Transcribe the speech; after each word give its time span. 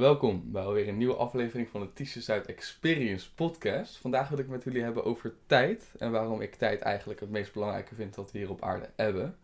welkom 0.00 0.42
bij 0.52 0.62
alweer 0.62 0.88
een 0.88 0.96
nieuwe 0.96 1.14
aflevering 1.14 1.68
van 1.68 1.80
de 1.80 2.04
T-shirts 2.04 2.46
Experience 2.46 3.34
podcast. 3.34 3.96
Vandaag 3.96 4.28
wil 4.28 4.38
ik 4.38 4.48
met 4.48 4.64
jullie 4.64 4.82
hebben 4.82 5.04
over 5.04 5.34
tijd 5.46 5.92
en 5.98 6.10
waarom 6.10 6.40
ik 6.40 6.54
tijd 6.54 6.80
eigenlijk 6.80 7.20
het 7.20 7.30
meest 7.30 7.52
belangrijke 7.52 7.94
vind 7.94 8.14
dat 8.14 8.32
we 8.32 8.38
hier 8.38 8.50
op 8.50 8.62
aarde 8.62 8.90
hebben. 8.96 9.36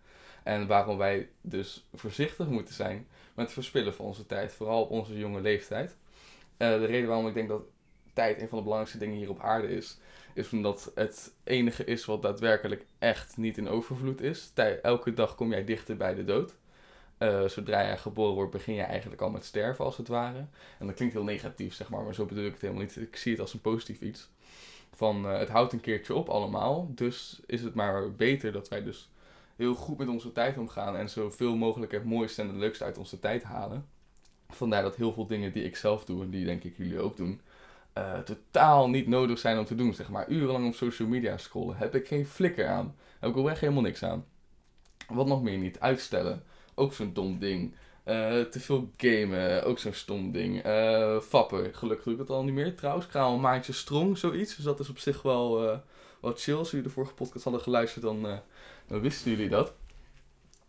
En 0.43 0.67
waarom 0.67 0.99
wij 0.99 1.29
dus 1.41 1.87
voorzichtig 1.95 2.47
moeten 2.49 2.75
zijn 2.75 3.07
met 3.35 3.45
het 3.45 3.55
verspillen 3.55 3.95
van 3.95 4.05
onze 4.05 4.27
tijd, 4.27 4.53
vooral 4.53 4.83
op 4.83 4.91
onze 4.91 5.19
jonge 5.19 5.41
leeftijd. 5.41 5.97
Eh, 6.57 6.69
de 6.69 6.87
reden 6.87 7.09
waarom 7.09 7.29
ik 7.29 7.35
denk 7.35 7.49
dat 7.49 7.63
tijd 8.13 8.41
een 8.41 8.49
van 8.49 8.59
de 8.59 8.65
belangrijkste 8.65 9.05
dingen 9.05 9.17
hier 9.17 9.31
op 9.31 9.41
aarde 9.41 9.69
is, 9.69 9.99
is 10.35 10.53
omdat 10.53 10.93
het 10.95 11.33
enige 11.45 11.85
is 11.85 12.05
wat 12.05 12.23
daadwerkelijk 12.23 12.85
echt 12.99 13.37
niet 13.37 13.59
in 13.59 13.69
overvloed 13.69 14.21
is. 14.21 14.53
Elke 14.83 15.15
dag 15.15 15.35
kom 15.35 15.51
jij 15.51 15.65
dichter 15.65 15.97
bij 15.97 16.15
de 16.15 16.25
dood. 16.25 16.57
Eh, 17.19 17.45
zodra 17.45 17.83
jij 17.83 17.99
geboren 17.99 18.35
wordt, 18.35 18.51
begin 18.51 18.75
je 18.75 18.83
eigenlijk 18.83 19.23
al 19.23 19.31
met 19.31 19.45
sterven, 19.45 19.85
als 19.85 19.97
het 19.97 20.09
ware. 20.09 20.47
En 20.79 20.87
dat 20.87 20.95
klinkt 20.95 21.15
heel 21.15 21.25
negatief, 21.25 21.75
zeg 21.75 21.89
maar, 21.91 22.05
maar 22.05 22.15
zo 22.15 22.25
bedoel 22.25 22.45
ik 22.45 22.53
het 22.53 22.61
helemaal 22.61 22.83
niet. 22.83 22.97
Ik 22.97 23.17
zie 23.17 23.33
het 23.33 23.41
als 23.41 23.53
een 23.53 23.61
positief 23.61 24.01
iets. 24.01 24.29
Van 24.93 25.27
eh, 25.27 25.39
het 25.39 25.49
houdt 25.49 25.73
een 25.73 25.81
keertje 25.81 26.15
op 26.15 26.29
allemaal. 26.29 26.91
Dus 26.95 27.41
is 27.47 27.63
het 27.63 27.75
maar 27.75 28.13
beter 28.13 28.53
dat 28.53 28.69
wij 28.69 28.83
dus 28.83 29.09
heel 29.57 29.75
goed 29.75 29.99
met 29.99 30.09
onze 30.09 30.33
tijd 30.33 30.59
omgaan. 30.59 30.97
En 30.97 31.09
zoveel 31.11 31.57
mogelijk 31.57 31.93
het 31.93 32.05
mooiste 32.05 32.43
en 32.43 32.49
het 32.49 32.57
leukste 32.57 32.85
uit 32.85 32.99
onze 32.99 33.19
tijd 33.19 33.43
halen. 33.43 33.87
Vandaar 34.49 34.83
dat 34.83 34.97
heel 34.97 35.13
veel 35.13 35.27
dingen 35.27 35.53
die 35.53 35.65
ik 35.65 35.77
zelf 35.77 36.05
doe, 36.05 36.23
en 36.23 36.31
die 36.31 36.45
denk 36.45 36.65
ik 36.65 36.77
jullie 36.77 37.01
ook 37.01 37.17
doen, 37.17 37.41
eh, 37.93 38.19
totaal 38.19 38.89
niet 38.89 39.07
nodig 39.07 39.39
zijn 39.39 39.59
om 39.59 39.65
te 39.65 39.75
doen. 39.75 39.95
Zeg 39.95 40.09
maar 40.09 40.29
urenlang 40.29 40.67
op 40.67 40.75
social 40.75 41.09
media 41.09 41.37
scrollen. 41.37 41.77
Heb 41.77 41.95
ik 41.95 42.07
geen 42.07 42.27
flikker 42.27 42.69
aan. 42.69 42.95
Heb 43.21 43.37
ik 43.37 43.47
echt 43.47 43.61
helemaal 43.61 43.83
niks 43.83 44.03
aan. 44.03 44.25
Wat 45.09 45.27
nog 45.27 45.43
meer 45.43 45.59
niet? 45.59 45.81
Uitstellen 45.81 46.43
ook 46.77 46.93
zo'n 46.93 47.13
dom 47.13 47.39
ding. 47.39 47.75
Eh, 48.07 48.41
te 48.41 48.61
veel 48.61 48.91
gamen, 48.97 49.65
ook 49.65 49.79
zo'n 49.79 49.93
stom 49.93 50.33
ding. 50.33 50.67
Uh, 50.67 51.21
fappen, 51.21 51.75
gelukkig 51.75 52.05
doe 52.05 52.13
ik 52.13 52.19
dat 52.19 52.31
al 52.31 52.45
niet 52.45 52.55
meer 52.55 52.75
trouwens. 52.75 53.07
Ik 53.07 53.13
ga 53.13 53.21
al 53.21 53.35
een 53.35 53.41
maandje 53.41 53.73
strong, 53.73 54.19
zoiets. 54.19 54.57
Dus 54.57 54.65
dat 54.65 54.81
is 54.81 54.89
op 54.89 54.99
zich 54.99 55.23
wel, 55.23 55.65
uh, 55.65 55.79
wel 56.21 56.33
chill. 56.37 56.55
Als 56.55 56.71
jullie 56.71 56.87
de 56.87 56.93
vorige 56.93 57.15
podcast 57.15 57.45
hadden 57.45 57.63
geluisterd, 57.63 58.05
dan, 58.05 58.41
dan 58.87 59.01
wisten 59.01 59.31
jullie 59.31 59.49
dat. 59.49 59.73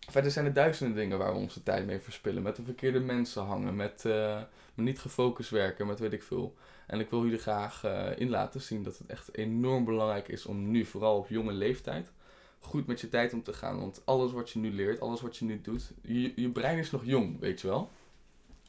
Verder 0.10 0.32
zijn 0.32 0.46
er 0.46 0.54
duizenden 0.54 0.96
dingen 0.96 1.18
waar 1.18 1.34
we 1.34 1.40
onze 1.40 1.64
tijd 1.64 1.86
mee 1.86 2.00
verspillen. 2.00 2.44
Met 2.44 2.56
de 2.56 2.64
verkeerde 2.64 3.00
mensen 3.00 3.44
hangen, 3.44 3.76
met, 3.76 4.04
met 4.04 4.86
niet 4.86 5.00
gefocust 5.00 5.50
werken, 5.50 5.88
met 5.88 6.00
weet 6.00 6.14
ik 6.14 6.24
veel. 6.24 6.56
En 6.88 7.00
ik 7.00 7.10
wil 7.10 7.24
jullie 7.24 7.40
graag 7.40 7.84
in 8.16 8.30
laten 8.30 8.62
zien 8.62 8.84
dat 8.84 8.98
het 8.98 9.08
echt 9.08 9.36
enorm 9.36 9.86
belangrijk 9.86 10.28
is 10.28 10.46
om 10.46 10.72
nu, 10.72 10.86
vooral 10.86 11.18
op 11.18 11.30
jonge 11.30 11.54
leeftijd, 11.54 12.12
goed 12.60 12.88
met 12.88 13.02
je 13.02 13.10
tijd 13.10 13.34
om 13.34 13.44
te 13.44 13.54
gaan. 13.54 13.80
Want 13.80 14.02
alles 14.06 14.32
wat 14.32 14.50
je 14.50 14.60
nu 14.60 14.72
leert, 14.72 15.00
alles 15.00 15.22
wat 15.22 15.38
je 15.38 15.46
nu 15.46 15.62
doet, 15.62 15.92
je, 16.02 16.34
je 16.36 16.50
brein 16.50 16.78
is 16.78 16.92
nog 16.92 17.06
jong, 17.06 17.40
weet 17.40 17.62
je 17.62 17.68
wel. 17.68 17.90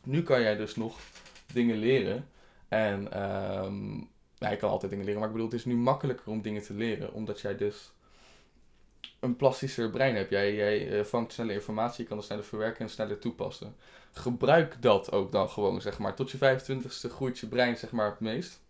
Nu 0.05 0.23
kan 0.23 0.41
jij 0.41 0.57
dus 0.57 0.77
nog 0.77 0.99
dingen 1.53 1.77
leren. 1.77 2.29
En 2.69 3.23
um, 3.65 4.09
ja, 4.39 4.51
je 4.51 4.57
kan 4.57 4.71
altijd 4.71 4.91
dingen 4.91 5.05
leren, 5.05 5.21
maar 5.21 5.29
ik 5.29 5.35
bedoel, 5.35 5.51
het 5.51 5.59
is 5.59 5.65
nu 5.65 5.77
makkelijker 5.77 6.29
om 6.29 6.43
dingen 6.43 6.63
te 6.63 6.75
leren, 6.75 7.13
omdat 7.13 7.41
jij 7.41 7.57
dus 7.57 7.93
een 9.21 9.37
plastischer 9.37 9.91
brein 9.91 10.15
hebt. 10.15 10.31
Jij, 10.31 10.89
eh, 10.99 11.05
vangt 11.05 11.33
sneller 11.33 11.55
informatie, 11.55 12.03
je 12.03 12.09
kan 12.09 12.17
het 12.17 12.27
sneller 12.27 12.45
verwerken 12.45 12.81
en 12.81 12.91
sneller 12.91 13.19
toepassen. 13.19 13.77
Gebruik 14.13 14.83
dat 14.83 15.13
ook 15.13 15.33
dan 15.33 15.49
gewoon, 15.49 15.81
zeg 15.81 15.99
maar. 15.99 16.15
Tot 16.15 16.31
je 16.31 16.39
25ste 16.39 17.11
groeit 17.11 17.39
je 17.39 17.47
brein, 17.47 17.77
zeg 17.77 17.91
maar, 17.91 18.11
het 18.11 18.21
meest. 18.21 18.61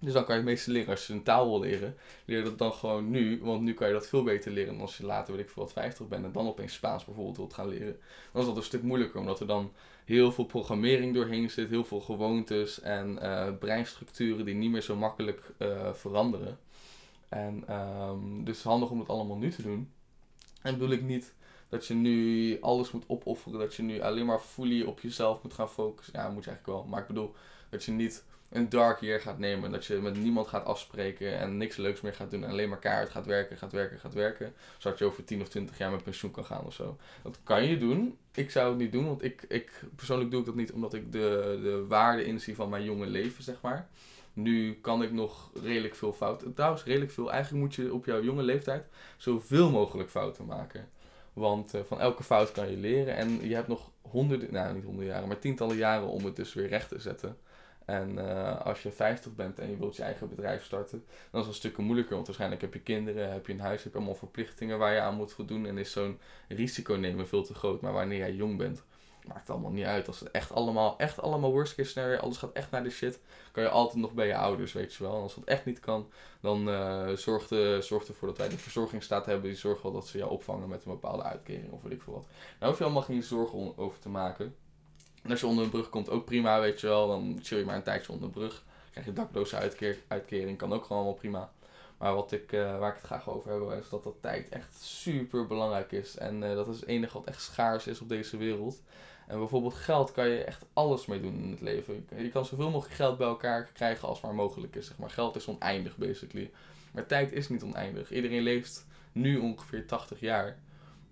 Dus 0.00 0.12
dan 0.12 0.24
kan 0.24 0.34
je 0.34 0.40
het 0.40 0.50
meeste 0.50 0.70
leren. 0.70 0.90
Als 0.90 1.06
je 1.06 1.12
een 1.12 1.22
taal 1.22 1.48
wil 1.48 1.60
leren, 1.60 1.96
leer 2.24 2.44
dat 2.44 2.58
dan 2.58 2.72
gewoon 2.72 3.10
nu. 3.10 3.40
Want 3.42 3.62
nu 3.62 3.74
kan 3.74 3.86
je 3.86 3.92
dat 3.92 4.08
veel 4.08 4.22
beter 4.22 4.52
leren 4.52 4.72
dan 4.72 4.80
als 4.80 4.96
je 4.96 5.06
later, 5.06 5.34
weet 5.34 5.44
ik 5.44 5.50
veel, 5.50 5.62
wat 5.62 5.72
50 5.72 6.08
bent. 6.08 6.24
En 6.24 6.32
dan 6.32 6.46
opeens 6.46 6.72
Spaans 6.72 7.04
bijvoorbeeld 7.04 7.36
wilt 7.36 7.54
gaan 7.54 7.68
leren. 7.68 7.96
Dan 8.32 8.40
is 8.40 8.48
dat 8.48 8.56
een 8.56 8.62
stuk 8.62 8.82
moeilijker. 8.82 9.20
Omdat 9.20 9.40
er 9.40 9.46
dan 9.46 9.72
heel 10.04 10.32
veel 10.32 10.44
programmering 10.44 11.14
doorheen 11.14 11.50
zit. 11.50 11.68
Heel 11.68 11.84
veel 11.84 12.00
gewoontes 12.00 12.80
en 12.80 13.18
uh, 13.22 13.48
breinstructuren 13.58 14.44
die 14.44 14.54
niet 14.54 14.70
meer 14.70 14.82
zo 14.82 14.96
makkelijk 14.96 15.52
uh, 15.58 15.92
veranderen. 15.92 16.58
En 17.28 17.74
um, 17.74 18.44
dus 18.44 18.62
handig 18.62 18.90
om 18.90 18.98
het 18.98 19.08
allemaal 19.08 19.36
nu 19.36 19.50
te 19.50 19.62
doen. 19.62 19.90
En 20.62 20.72
bedoel 20.72 20.90
ik 20.90 21.02
niet 21.02 21.34
dat 21.68 21.86
je 21.86 21.94
nu 21.94 22.60
alles 22.60 22.90
moet 22.90 23.04
opofferen. 23.06 23.58
Dat 23.58 23.74
je 23.74 23.82
nu 23.82 24.00
alleen 24.00 24.26
maar 24.26 24.40
fully 24.40 24.82
op 24.82 25.00
jezelf 25.00 25.42
moet 25.42 25.54
gaan 25.54 25.70
focussen. 25.70 26.18
Ja, 26.18 26.30
moet 26.30 26.44
je 26.44 26.50
eigenlijk 26.50 26.78
wel. 26.78 26.90
Maar 26.90 27.00
ik 27.00 27.06
bedoel 27.06 27.34
dat 27.70 27.84
je 27.84 27.92
niet 27.92 28.24
een 28.48 28.68
dark 28.68 29.00
year 29.00 29.20
gaat 29.20 29.38
nemen. 29.38 29.70
Dat 29.70 29.86
je 29.86 29.94
met 29.94 30.16
niemand 30.16 30.46
gaat 30.46 30.64
afspreken 30.64 31.38
en 31.38 31.56
niks 31.56 31.76
leuks 31.76 32.00
meer 32.00 32.14
gaat 32.14 32.30
doen. 32.30 32.44
En 32.44 32.50
alleen 32.50 32.68
maar 32.68 32.78
kaart 32.78 33.10
gaat 33.10 33.26
werken, 33.26 33.56
gaat 33.56 33.72
werken, 33.72 33.98
gaat 33.98 34.14
werken. 34.14 34.54
Zodat 34.78 34.98
je 34.98 35.04
over 35.04 35.24
10 35.24 35.40
of 35.40 35.48
20 35.48 35.78
jaar 35.78 35.90
met 35.90 36.02
pensioen 36.02 36.30
kan 36.30 36.44
gaan 36.44 36.64
of 36.64 36.74
zo. 36.74 36.96
Dat 37.22 37.38
kan 37.42 37.64
je 37.64 37.78
doen. 37.78 38.18
Ik 38.34 38.50
zou 38.50 38.68
het 38.68 38.78
niet 38.78 38.92
doen, 38.92 39.06
want 39.06 39.24
ik, 39.24 39.44
ik 39.48 39.82
persoonlijk 39.96 40.30
doe 40.30 40.40
ik 40.40 40.46
dat 40.46 40.54
niet 40.54 40.72
omdat 40.72 40.94
ik 40.94 41.12
de, 41.12 41.58
de 41.62 41.84
waarde 41.88 42.24
inzie 42.24 42.54
van 42.54 42.68
mijn 42.68 42.84
jonge 42.84 43.06
leven, 43.06 43.44
zeg 43.44 43.60
maar. 43.60 43.88
Nu 44.32 44.78
kan 44.80 45.02
ik 45.02 45.12
nog 45.12 45.50
redelijk 45.62 45.94
veel 45.94 46.12
fouten. 46.12 46.54
Trouwens, 46.54 46.84
redelijk 46.84 47.10
veel. 47.10 47.32
Eigenlijk 47.32 47.64
moet 47.64 47.74
je 47.74 47.94
op 47.94 48.04
jouw 48.04 48.22
jonge 48.22 48.42
leeftijd 48.42 48.86
zoveel 49.16 49.70
mogelijk 49.70 50.10
fouten 50.10 50.44
maken. 50.46 50.88
Want 51.32 51.74
uh, 51.74 51.80
van 51.86 52.00
elke 52.00 52.22
fout 52.22 52.52
kan 52.52 52.70
je 52.70 52.76
leren. 52.76 53.16
En 53.16 53.48
je 53.48 53.54
hebt 53.54 53.68
nog 53.68 53.90
honderden, 54.02 54.52
nou 54.52 54.74
niet 54.74 54.84
honderden 54.84 55.12
jaren, 55.12 55.28
maar 55.28 55.38
tientallen 55.38 55.76
jaren 55.76 56.08
om 56.08 56.24
het 56.24 56.36
dus 56.36 56.54
weer 56.54 56.68
recht 56.68 56.88
te 56.88 56.98
zetten. 56.98 57.36
En 57.88 58.18
uh, 58.18 58.60
als 58.60 58.82
je 58.82 58.90
50 58.90 59.34
bent 59.34 59.58
en 59.58 59.70
je 59.70 59.76
wilt 59.76 59.96
je 59.96 60.02
eigen 60.02 60.28
bedrijf 60.28 60.64
starten, 60.64 61.04
dan 61.30 61.40
is 61.40 61.46
het 61.46 61.46
een 61.46 61.54
stuk 61.54 61.76
moeilijker. 61.76 62.14
Want 62.14 62.26
waarschijnlijk 62.26 62.60
heb 62.60 62.72
je 62.72 62.80
kinderen, 62.80 63.32
heb 63.32 63.46
je 63.46 63.52
een 63.52 63.60
huis, 63.60 63.82
heb 63.82 63.92
je 63.92 63.98
allemaal 63.98 64.16
verplichtingen 64.16 64.78
waar 64.78 64.94
je 64.94 65.00
aan 65.00 65.14
moet 65.14 65.32
voldoen. 65.32 65.66
En 65.66 65.78
is 65.78 65.92
zo'n 65.92 66.18
risico 66.48 66.94
nemen 66.94 67.28
veel 67.28 67.42
te 67.42 67.54
groot. 67.54 67.80
Maar 67.80 67.92
wanneer 67.92 68.18
jij 68.18 68.32
jong 68.32 68.56
bent, 68.56 68.84
maakt 69.26 69.40
het 69.40 69.50
allemaal 69.50 69.70
niet 69.70 69.84
uit. 69.84 70.06
Als 70.06 70.20
het 70.20 70.30
echt 70.30 70.52
allemaal, 70.52 70.98
echt 70.98 71.20
allemaal 71.20 71.52
worst 71.52 71.74
case 71.74 71.88
scenario, 71.88 72.16
alles 72.16 72.36
gaat 72.36 72.52
echt 72.52 72.70
naar 72.70 72.82
de 72.82 72.90
shit, 72.90 73.20
kan 73.52 73.62
je 73.62 73.68
altijd 73.68 74.02
nog 74.02 74.12
bij 74.12 74.26
je 74.26 74.36
ouders, 74.36 74.72
weet 74.72 74.94
je 74.94 75.02
wel. 75.02 75.14
En 75.14 75.22
als 75.22 75.34
dat 75.34 75.44
echt 75.44 75.64
niet 75.64 75.80
kan, 75.80 76.10
dan 76.40 76.68
uh, 76.68 77.08
zorg, 77.08 77.48
de, 77.48 77.78
zorg 77.80 78.08
ervoor 78.08 78.28
dat 78.28 78.38
wij 78.38 78.48
de 78.48 78.58
verzorgingsstaat 78.58 79.26
hebben. 79.26 79.44
Die 79.44 79.58
zorgt 79.58 79.82
wel 79.82 79.92
dat 79.92 80.06
ze 80.06 80.18
jou 80.18 80.30
opvangen 80.30 80.68
met 80.68 80.84
een 80.84 80.92
bepaalde 80.92 81.22
uitkering 81.22 81.72
of 81.72 81.82
weet 81.82 81.92
ik 81.92 82.02
veel 82.02 82.12
wat. 82.12 82.26
Daar 82.58 82.68
hoef 82.68 82.78
je 82.78 82.84
allemaal 82.84 83.02
geen 83.02 83.22
zorgen 83.22 83.78
over 83.78 83.98
te 83.98 84.08
maken. 84.08 84.54
En 85.28 85.34
als 85.34 85.42
je 85.42 85.46
onder 85.46 85.64
een 85.64 85.70
brug 85.70 85.88
komt, 85.88 86.10
ook 86.10 86.24
prima, 86.24 86.60
weet 86.60 86.80
je 86.80 86.86
wel. 86.86 87.08
Dan 87.08 87.38
chill 87.42 87.58
je 87.58 87.64
maar 87.64 87.76
een 87.76 87.82
tijdje 87.82 88.12
onder 88.12 88.26
een 88.26 88.34
brug. 88.34 88.62
Krijg 88.90 89.06
je 89.06 89.12
dakloze 89.12 89.56
uitkeer, 89.56 89.98
uitkering, 90.06 90.58
kan 90.58 90.72
ook 90.72 90.84
gewoon 90.84 91.04
wel 91.04 91.12
prima. 91.12 91.50
Maar 91.98 92.14
wat 92.14 92.32
ik, 92.32 92.52
uh, 92.52 92.78
waar 92.78 92.88
ik 92.88 92.96
het 92.96 93.04
graag 93.04 93.28
over 93.28 93.70
heb, 93.70 93.80
is 93.80 93.88
dat 93.88 94.04
dat 94.04 94.14
tijd 94.20 94.48
echt 94.48 94.82
super 94.82 95.46
belangrijk 95.46 95.92
is. 95.92 96.16
En 96.16 96.42
uh, 96.42 96.54
dat 96.54 96.68
is 96.68 96.80
het 96.80 96.88
enige 96.88 97.12
wat 97.12 97.26
echt 97.26 97.42
schaars 97.42 97.86
is 97.86 98.00
op 98.00 98.08
deze 98.08 98.36
wereld. 98.36 98.82
En 99.26 99.38
bijvoorbeeld 99.38 99.74
geld 99.74 100.12
kan 100.12 100.28
je 100.28 100.44
echt 100.44 100.64
alles 100.72 101.06
mee 101.06 101.20
doen 101.20 101.42
in 101.42 101.50
het 101.50 101.60
leven. 101.60 102.06
Je 102.16 102.30
kan 102.30 102.44
zoveel 102.44 102.70
mogelijk 102.70 102.96
geld 102.96 103.18
bij 103.18 103.26
elkaar 103.26 103.68
krijgen 103.72 104.08
als 104.08 104.20
maar 104.20 104.34
mogelijk 104.34 104.74
is. 104.74 104.86
Zeg 104.86 104.98
maar. 104.98 105.10
Geld 105.10 105.36
is 105.36 105.48
oneindig, 105.48 105.96
basically. 105.96 106.50
Maar 106.92 107.06
tijd 107.06 107.32
is 107.32 107.48
niet 107.48 107.62
oneindig. 107.62 108.12
Iedereen 108.12 108.42
leeft 108.42 108.86
nu 109.12 109.38
ongeveer 109.38 109.86
80 109.86 110.20
jaar. 110.20 110.58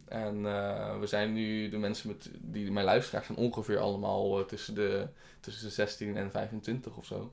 En 0.08 0.36
uh, 0.36 0.98
we 0.98 1.06
zijn 1.06 1.32
nu, 1.32 1.68
de 1.68 1.78
mensen 1.78 2.08
met, 2.08 2.30
die 2.40 2.72
mijn 2.72 2.84
luisteraars 2.84 3.26
zijn 3.26 3.38
ongeveer 3.38 3.78
allemaal 3.78 4.40
uh, 4.40 4.44
tussen, 4.44 4.74
de, 4.74 5.08
tussen 5.40 5.64
de 5.64 5.72
16 5.72 6.16
en 6.16 6.30
25 6.30 6.96
of 6.96 7.06
zo. 7.06 7.32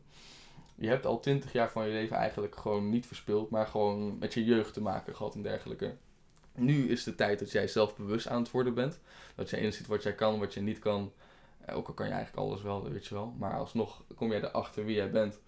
Je 0.75 0.87
hebt 0.87 1.05
al 1.05 1.19
20 1.19 1.51
jaar 1.53 1.71
van 1.71 1.87
je 1.87 1.93
leven 1.93 2.17
eigenlijk 2.17 2.55
gewoon 2.55 2.89
niet 2.89 3.05
verspild, 3.05 3.49
maar 3.49 3.67
gewoon 3.67 4.17
met 4.17 4.33
je 4.33 4.43
jeugd 4.43 4.73
te 4.73 4.81
maken 4.81 5.15
gehad 5.15 5.35
en 5.35 5.41
dergelijke. 5.41 5.95
Nu 6.55 6.89
is 6.89 7.03
de 7.03 7.15
tijd 7.15 7.39
dat 7.39 7.51
jij 7.51 7.67
zelf 7.67 7.95
bewust 7.95 8.27
aan 8.27 8.41
het 8.41 8.51
worden 8.51 8.73
bent. 8.73 8.99
Dat 9.35 9.49
jij 9.49 9.59
inziet 9.59 9.87
wat 9.87 10.03
jij 10.03 10.15
kan, 10.15 10.39
wat 10.39 10.53
je 10.53 10.61
niet 10.61 10.79
kan. 10.79 11.11
Ook 11.71 11.87
al 11.87 11.93
kan 11.93 12.07
je 12.07 12.13
eigenlijk 12.13 12.47
alles 12.47 12.61
wel, 12.61 12.89
weet 12.89 13.05
je 13.05 13.13
wel. 13.13 13.33
Maar 13.37 13.57
alsnog 13.57 14.03
kom 14.15 14.31
jij 14.31 14.41
erachter 14.41 14.85
wie 14.85 14.95
jij 14.95 15.11
bent. 15.11 15.39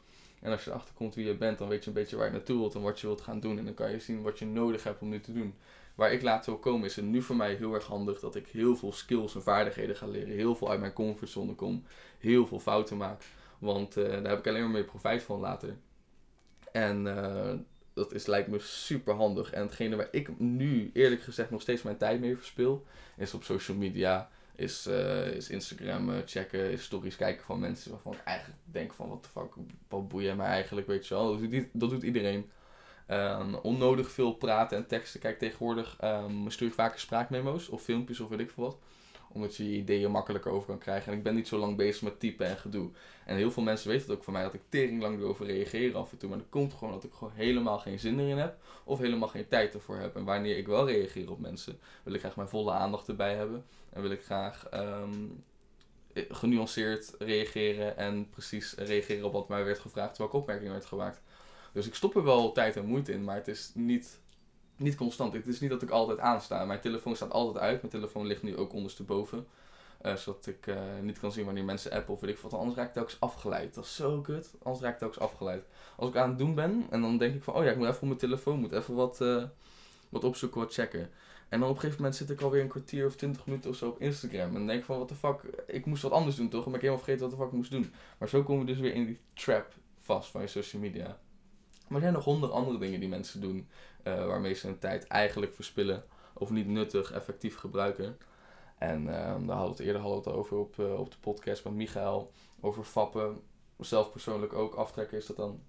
En 0.41 0.51
als 0.51 0.63
je 0.63 0.69
erachter 0.69 0.96
komt 0.96 1.16
wie 1.16 1.25
je 1.25 1.35
bent, 1.35 1.57
dan 1.57 1.68
weet 1.68 1.84
je 1.84 1.88
een 1.88 1.96
beetje 1.96 2.16
waar 2.16 2.25
je 2.25 2.31
naartoe 2.31 2.59
wilt 2.59 2.75
en 2.75 2.81
wat 2.81 3.00
je 3.00 3.07
wilt 3.07 3.22
gaan 3.22 3.40
doen. 3.40 3.57
En 3.57 3.66
dan 3.66 3.73
kan 3.73 3.91
je 3.91 4.00
zien 4.00 4.22
wat 4.22 4.40
je 4.40 4.46
nodig 4.46 4.84
hebt 4.84 5.01
om 5.01 5.09
nu 5.09 5.19
te 5.19 5.34
doen 5.34 5.53
waar 5.96 6.12
ik 6.12 6.22
later 6.22 6.51
wil 6.51 6.59
komen, 6.59 6.85
is 6.85 6.96
het 6.96 7.06
nu 7.06 7.22
voor 7.22 7.35
mij 7.35 7.53
heel 7.53 7.73
erg 7.73 7.85
handig 7.85 8.19
dat 8.19 8.35
ik 8.35 8.47
heel 8.47 8.75
veel 8.75 8.91
skills 8.91 9.35
en 9.35 9.44
vaardigheden 9.44 9.96
ga 9.96 10.07
leren. 10.07 10.34
Heel 10.34 10.56
veel 10.56 10.69
uit 10.69 10.79
mijn 10.79 10.94
comfortzone 10.94 11.53
kom. 11.53 11.84
Heel 12.19 12.47
veel 12.47 12.59
fouten 12.59 12.97
maak. 12.97 13.23
Want 13.59 13.97
uh, 13.97 14.09
daar 14.09 14.28
heb 14.28 14.40
ik 14.40 14.47
alleen 14.47 14.61
maar 14.61 14.72
mee 14.72 14.84
profijt 14.84 15.23
van 15.23 15.40
later. 15.40 15.76
En 16.72 17.05
uh, 17.05 17.53
dat 17.93 18.14
is, 18.14 18.26
lijkt 18.26 18.47
me 18.47 18.59
super 18.59 19.14
handig. 19.14 19.52
En 19.52 19.61
hetgene 19.61 19.96
waar 19.96 20.08
ik 20.11 20.40
nu 20.40 20.90
eerlijk 20.93 21.22
gezegd 21.22 21.49
nog 21.49 21.61
steeds 21.61 21.81
mijn 21.81 21.97
tijd 21.97 22.20
mee 22.20 22.35
verspil, 22.35 22.85
is 23.17 23.34
op 23.34 23.43
social 23.43 23.78
media. 23.78 24.29
Is, 24.55 24.87
uh, 24.87 25.28
is 25.28 25.49
Instagram 25.49 26.22
checken, 26.25 26.72
is 26.72 26.84
stories 26.84 27.16
kijken 27.16 27.46
van 27.46 27.59
mensen 27.59 27.91
waarvan 27.91 28.13
ik 28.13 28.23
eigenlijk 28.23 28.59
denk 28.63 28.93
van 28.93 29.09
wat 29.09 29.23
de 29.23 29.29
fuck, 29.29 29.53
wat 29.87 30.07
boeien 30.07 30.37
mij 30.37 30.47
eigenlijk, 30.47 30.87
weet 30.87 31.07
je 31.07 31.13
wel. 31.13 31.40
Dat 31.40 31.52
doet, 31.52 31.67
dat 31.73 31.90
doet 31.90 32.03
iedereen. 32.03 32.49
Um, 33.07 33.55
onnodig 33.55 34.11
veel 34.11 34.34
praten 34.34 34.78
en 34.78 34.87
teksten. 34.87 35.19
Kijk, 35.19 35.40
tegenwoordig 35.40 35.97
um, 36.03 36.49
stuur 36.49 36.67
ik 36.67 36.73
vaker 36.73 36.99
spraakmemo's 36.99 37.69
of 37.69 37.81
filmpjes 37.81 38.19
of 38.19 38.29
weet 38.29 38.40
ik 38.40 38.52
veel 38.52 38.63
wat. 38.63 38.78
Omdat 39.35 39.55
je 39.55 39.72
je 39.72 39.78
ideeën 39.78 40.11
makkelijker 40.11 40.52
over 40.52 40.67
kan 40.67 40.78
krijgen. 40.78 41.11
En 41.11 41.17
ik 41.17 41.23
ben 41.23 41.35
niet 41.35 41.47
zo 41.47 41.58
lang 41.58 41.78
bezig 41.78 42.02
met 42.02 42.20
typen 42.20 42.47
en 42.47 42.58
gedoe. 42.58 42.90
En 43.26 43.35
heel 43.35 43.52
veel 43.52 43.64
mensen 43.64 43.90
weten 43.90 44.08
het 44.08 44.17
ook 44.17 44.23
van 44.23 44.34
mij 44.34 44.43
dat 44.43 44.53
ik 44.53 44.61
tering 44.70 45.02
lang 45.02 45.20
erover 45.20 45.46
reageer 45.46 45.97
af 45.97 46.11
en 46.11 46.17
toe. 46.17 46.29
Maar 46.29 46.37
dat 46.37 46.49
komt 46.49 46.73
gewoon 46.73 46.93
dat 46.93 47.03
ik 47.03 47.14
gewoon 47.14 47.34
helemaal 47.35 47.79
geen 47.79 47.99
zin 47.99 48.20
erin 48.20 48.37
heb. 48.37 48.58
Of 48.84 48.99
helemaal 48.99 49.28
geen 49.28 49.47
tijd 49.47 49.73
ervoor 49.73 49.97
heb. 49.97 50.16
En 50.16 50.23
wanneer 50.23 50.58
ik 50.58 50.67
wel 50.67 50.87
reageer 50.87 51.32
op 51.32 51.40
mensen, 51.40 51.79
wil 52.03 52.14
ik 52.14 52.20
graag 52.20 52.35
mijn 52.35 52.49
volle 52.49 52.72
aandacht 52.72 53.08
erbij 53.08 53.35
hebben. 53.35 53.66
En 53.90 54.02
wil 54.02 54.11
ik 54.11 54.23
graag 54.23 54.67
um, 54.73 55.43
genuanceerd 56.16 57.16
reageren 57.20 57.97
en 57.97 58.29
precies 58.29 58.73
reageren 58.73 59.26
op 59.26 59.34
wat 59.34 59.49
mij 59.49 59.66
werd 59.66 59.79
gevraagd, 59.79 60.17
welke 60.17 60.38
opmerking 60.38 60.72
werd 60.72 60.85
gemaakt. 60.85 61.22
Dus 61.73 61.88
ik 61.88 61.96
stop 61.96 62.16
er 62.16 62.23
wel 62.23 62.52
tijd 62.52 62.76
en 62.76 62.85
moeite 62.85 63.11
in, 63.11 63.23
maar 63.23 63.35
het 63.35 63.47
is 63.47 63.72
niet, 63.73 64.20
niet 64.77 64.95
constant. 64.95 65.33
Het 65.33 65.47
is 65.47 65.59
niet 65.59 65.69
dat 65.69 65.81
ik 65.81 65.89
altijd 65.89 66.19
aansta. 66.19 66.66
Mijn 66.66 66.79
telefoon 66.79 67.16
staat 67.16 67.31
altijd 67.31 67.63
uit. 67.63 67.81
Mijn 67.81 67.93
telefoon 67.93 68.25
ligt 68.25 68.43
nu 68.43 68.57
ook 68.57 68.73
ondersteboven. 68.73 69.47
Uh, 70.01 70.16
zodat 70.16 70.47
ik 70.47 70.67
uh, 70.67 70.75
niet 71.01 71.19
kan 71.19 71.31
zien 71.31 71.45
wanneer 71.45 71.63
mensen 71.63 71.91
appen 71.91 72.13
of 72.13 72.19
weet 72.19 72.29
ik 72.29 72.37
wat. 72.37 72.53
Anders 72.53 72.77
raak 72.77 72.87
ik 72.87 72.93
telkens 72.93 73.19
afgeleid. 73.19 73.73
Dat 73.73 73.83
is 73.83 73.95
zo 73.95 74.22
kut. 74.22 74.53
Anders 74.63 74.83
raak 74.83 74.93
ik 74.93 74.99
telkens 74.99 75.19
afgeleid. 75.19 75.63
Als 75.95 76.09
ik 76.09 76.16
aan 76.16 76.29
het 76.29 76.37
doen 76.37 76.55
ben 76.55 76.85
en 76.89 77.01
dan 77.01 77.17
denk 77.17 77.35
ik 77.35 77.43
van... 77.43 77.53
Oh 77.53 77.63
ja, 77.63 77.72
ik 77.72 77.77
moet 77.77 77.87
even 77.87 78.01
op 78.01 78.07
mijn 78.07 78.19
telefoon. 78.19 78.59
moet 78.59 78.72
even 78.72 78.95
wat, 78.95 79.22
uh, 79.22 79.43
wat 80.09 80.23
opzoeken, 80.23 80.59
wat 80.59 80.73
checken. 80.73 81.09
En 81.49 81.59
dan 81.59 81.69
op 81.69 81.75
een 81.75 81.81
gegeven 81.81 82.01
moment 82.01 82.19
zit 82.19 82.29
ik 82.29 82.41
alweer 82.41 82.61
een 82.61 82.67
kwartier 82.67 83.05
of 83.05 83.16
twintig 83.16 83.45
minuten 83.45 83.69
of 83.69 83.75
zo 83.75 83.87
op 83.87 84.01
Instagram. 84.01 84.47
En 84.47 84.53
dan 84.53 84.67
denk 84.67 84.79
ik 84.79 84.85
van, 84.85 84.97
wat 84.97 85.09
de 85.09 85.16
fuck, 85.16 85.41
ik 85.67 85.85
moest 85.85 86.03
wat 86.03 86.11
anders 86.11 86.35
doen 86.35 86.49
toch? 86.49 86.66
Maar 86.66 86.75
ik 86.75 86.81
helemaal 86.81 87.03
vergeten 87.03 87.29
wat 87.29 87.37
de 87.37 87.43
fuck 87.43 87.51
ik 87.51 87.57
moest 87.57 87.71
doen. 87.71 87.93
Maar 88.17 88.29
zo 88.29 88.43
komen 88.43 88.66
we 88.66 88.71
dus 88.71 88.81
weer 88.81 88.93
in 88.93 89.05
die 89.05 89.19
trap 89.33 89.73
vast 89.99 90.29
van 90.29 90.41
je 90.41 90.47
social 90.47 90.81
media. 90.81 91.19
Maar 91.87 91.97
er 91.97 92.02
zijn 92.02 92.14
nog 92.14 92.23
honderd 92.23 92.52
andere 92.52 92.78
dingen 92.78 92.99
die 92.99 93.09
mensen 93.09 93.41
doen. 93.41 93.67
Uh, 94.03 94.26
waarmee 94.26 94.53
ze 94.53 94.67
hun 94.67 94.79
tijd 94.79 95.08
eigenlijk 95.08 95.53
verspillen. 95.53 96.03
Of 96.34 96.49
niet 96.49 96.67
nuttig, 96.67 97.11
effectief 97.11 97.58
gebruiken. 97.58 98.17
En 98.78 99.02
uh, 99.02 99.08
daar 99.08 99.28
hadden 99.28 99.47
we 99.47 99.70
het 99.70 99.79
eerder 99.79 100.02
hadden 100.02 100.23
we 100.23 100.29
het 100.29 100.37
over 100.37 100.58
op, 100.58 100.78
uh, 100.78 100.99
op 100.99 101.11
de 101.11 101.17
podcast 101.20 101.64
met 101.64 101.73
Michael. 101.73 102.32
Over 102.59 102.84
fappen. 102.84 103.41
Zelf 103.79 104.11
persoonlijk 104.11 104.53
ook 104.53 104.76
aftrekken 104.76 105.17
is 105.17 105.26
dat 105.26 105.37
dan. 105.37 105.59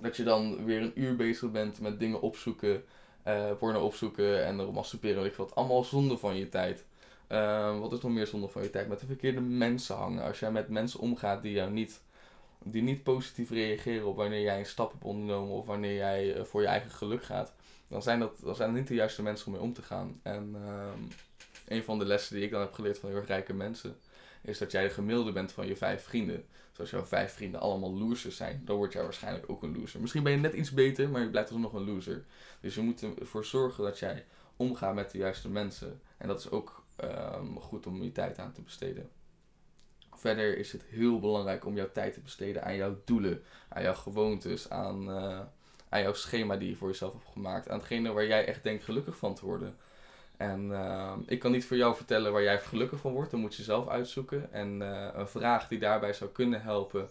Dat 0.00 0.16
je 0.16 0.22
dan 0.22 0.64
weer 0.64 0.82
een 0.82 1.00
uur 1.00 1.16
bezig 1.16 1.50
bent 1.50 1.80
met 1.80 2.00
dingen 2.00 2.20
opzoeken 2.20 2.84
uh, 3.26 3.50
porno 3.58 3.80
opzoeken 3.80 4.44
en 4.44 4.60
erop 4.60 4.74
masturberen, 4.74 5.24
ik. 5.24 5.36
Allemaal 5.36 5.84
zonde 5.84 6.18
van 6.18 6.36
je 6.36 6.48
tijd. 6.48 6.84
Uh, 7.28 7.78
wat 7.78 7.92
is 7.92 8.00
nog 8.00 8.12
meer 8.12 8.26
zonde 8.26 8.48
van 8.48 8.62
je 8.62 8.70
tijd? 8.70 8.88
Met 8.88 9.00
de 9.00 9.06
verkeerde 9.06 9.40
mensen 9.40 9.96
hangen. 9.96 10.24
Als 10.24 10.38
jij 10.40 10.50
met 10.50 10.68
mensen 10.68 11.00
omgaat 11.00 11.42
die 11.42 11.52
jou 11.52 11.70
niet, 11.70 12.02
die 12.64 12.82
niet 12.82 13.02
positief 13.02 13.50
reageren 13.50 14.06
op 14.06 14.16
wanneer 14.16 14.40
jij 14.40 14.58
een 14.58 14.66
stap 14.66 14.92
hebt 14.92 15.04
ondernomen 15.04 15.54
of 15.54 15.66
wanneer 15.66 15.94
jij 15.94 16.36
uh, 16.36 16.44
voor 16.44 16.60
je 16.60 16.66
eigen 16.66 16.90
geluk 16.90 17.24
gaat, 17.24 17.52
dan 17.88 18.02
zijn 18.02 18.18
dat, 18.18 18.40
dan 18.42 18.54
zijn 18.54 18.72
niet 18.72 18.88
de 18.88 18.94
juiste 18.94 19.22
mensen 19.22 19.46
om 19.46 19.52
mee 19.52 19.60
om 19.60 19.72
te 19.72 19.82
gaan. 19.82 20.20
En 20.22 20.54
ehm, 20.54 21.00
een 21.68 21.82
van 21.82 21.98
de 21.98 22.04
lessen 22.04 22.34
die 22.34 22.44
ik 22.44 22.50
dan 22.50 22.60
heb 22.60 22.72
geleerd 22.72 22.98
van 22.98 23.10
heel 23.10 23.24
rijke 23.24 23.52
mensen, 23.52 23.96
is 24.42 24.58
dat 24.58 24.70
jij 24.70 24.82
de 24.82 24.90
gemiddelde 24.90 25.32
bent 25.32 25.52
van 25.52 25.66
je 25.66 25.76
vijf 25.76 26.02
vrienden. 26.02 26.44
Dus 26.70 26.80
als 26.80 26.90
jouw 26.90 27.04
vijf 27.04 27.32
vrienden 27.32 27.60
allemaal 27.60 27.98
losers 27.98 28.36
zijn, 28.36 28.62
dan 28.64 28.76
word 28.76 28.92
jij 28.92 29.02
waarschijnlijk 29.02 29.50
ook 29.50 29.62
een 29.62 29.78
loser. 29.78 30.00
Misschien 30.00 30.22
ben 30.22 30.32
je 30.32 30.38
net 30.38 30.54
iets 30.54 30.70
beter, 30.70 31.08
maar 31.08 31.20
je 31.20 31.30
blijft 31.30 31.50
nog 31.50 31.72
een 31.72 31.84
loser. 31.84 32.24
Dus 32.60 32.74
je 32.74 32.80
moet 32.80 33.18
ervoor 33.18 33.44
zorgen 33.44 33.84
dat 33.84 33.98
jij 33.98 34.24
omgaat 34.56 34.94
met 34.94 35.10
de 35.10 35.18
juiste 35.18 35.48
mensen. 35.48 36.00
En 36.16 36.28
dat 36.28 36.38
is 36.38 36.50
ook 36.50 36.84
um, 37.04 37.60
goed 37.60 37.86
om 37.86 38.02
je 38.02 38.12
tijd 38.12 38.38
aan 38.38 38.52
te 38.52 38.62
besteden. 38.62 39.10
Verder 40.20 40.58
is 40.58 40.72
het 40.72 40.82
heel 40.88 41.20
belangrijk 41.20 41.64
om 41.64 41.74
jouw 41.74 41.92
tijd 41.92 42.14
te 42.14 42.20
besteden 42.20 42.64
aan 42.64 42.76
jouw 42.76 42.96
doelen, 43.04 43.42
aan 43.68 43.82
jouw 43.82 43.94
gewoontes, 43.94 44.70
aan, 44.70 45.08
uh, 45.08 45.40
aan 45.88 46.02
jouw 46.02 46.12
schema 46.12 46.56
die 46.56 46.68
je 46.68 46.76
voor 46.76 46.88
jezelf 46.88 47.12
hebt 47.12 47.32
gemaakt. 47.32 47.68
Aan 47.68 47.78
hetgene 47.78 48.12
waar 48.12 48.26
jij 48.26 48.46
echt 48.46 48.62
denkt 48.62 48.84
gelukkig 48.84 49.16
van 49.16 49.34
te 49.34 49.44
worden. 49.44 49.76
En 50.36 50.68
uh, 50.70 51.12
ik 51.26 51.38
kan 51.38 51.50
niet 51.50 51.64
voor 51.64 51.76
jou 51.76 51.96
vertellen 51.96 52.32
waar 52.32 52.42
jij 52.42 52.60
gelukkig 52.60 53.00
van 53.00 53.12
wordt, 53.12 53.30
dan 53.30 53.40
moet 53.40 53.54
je 53.54 53.62
zelf 53.62 53.88
uitzoeken. 53.88 54.52
En 54.52 54.80
uh, 54.80 55.08
een 55.12 55.28
vraag 55.28 55.68
die 55.68 55.78
daarbij 55.78 56.12
zou 56.12 56.30
kunnen 56.30 56.62
helpen 56.62 57.08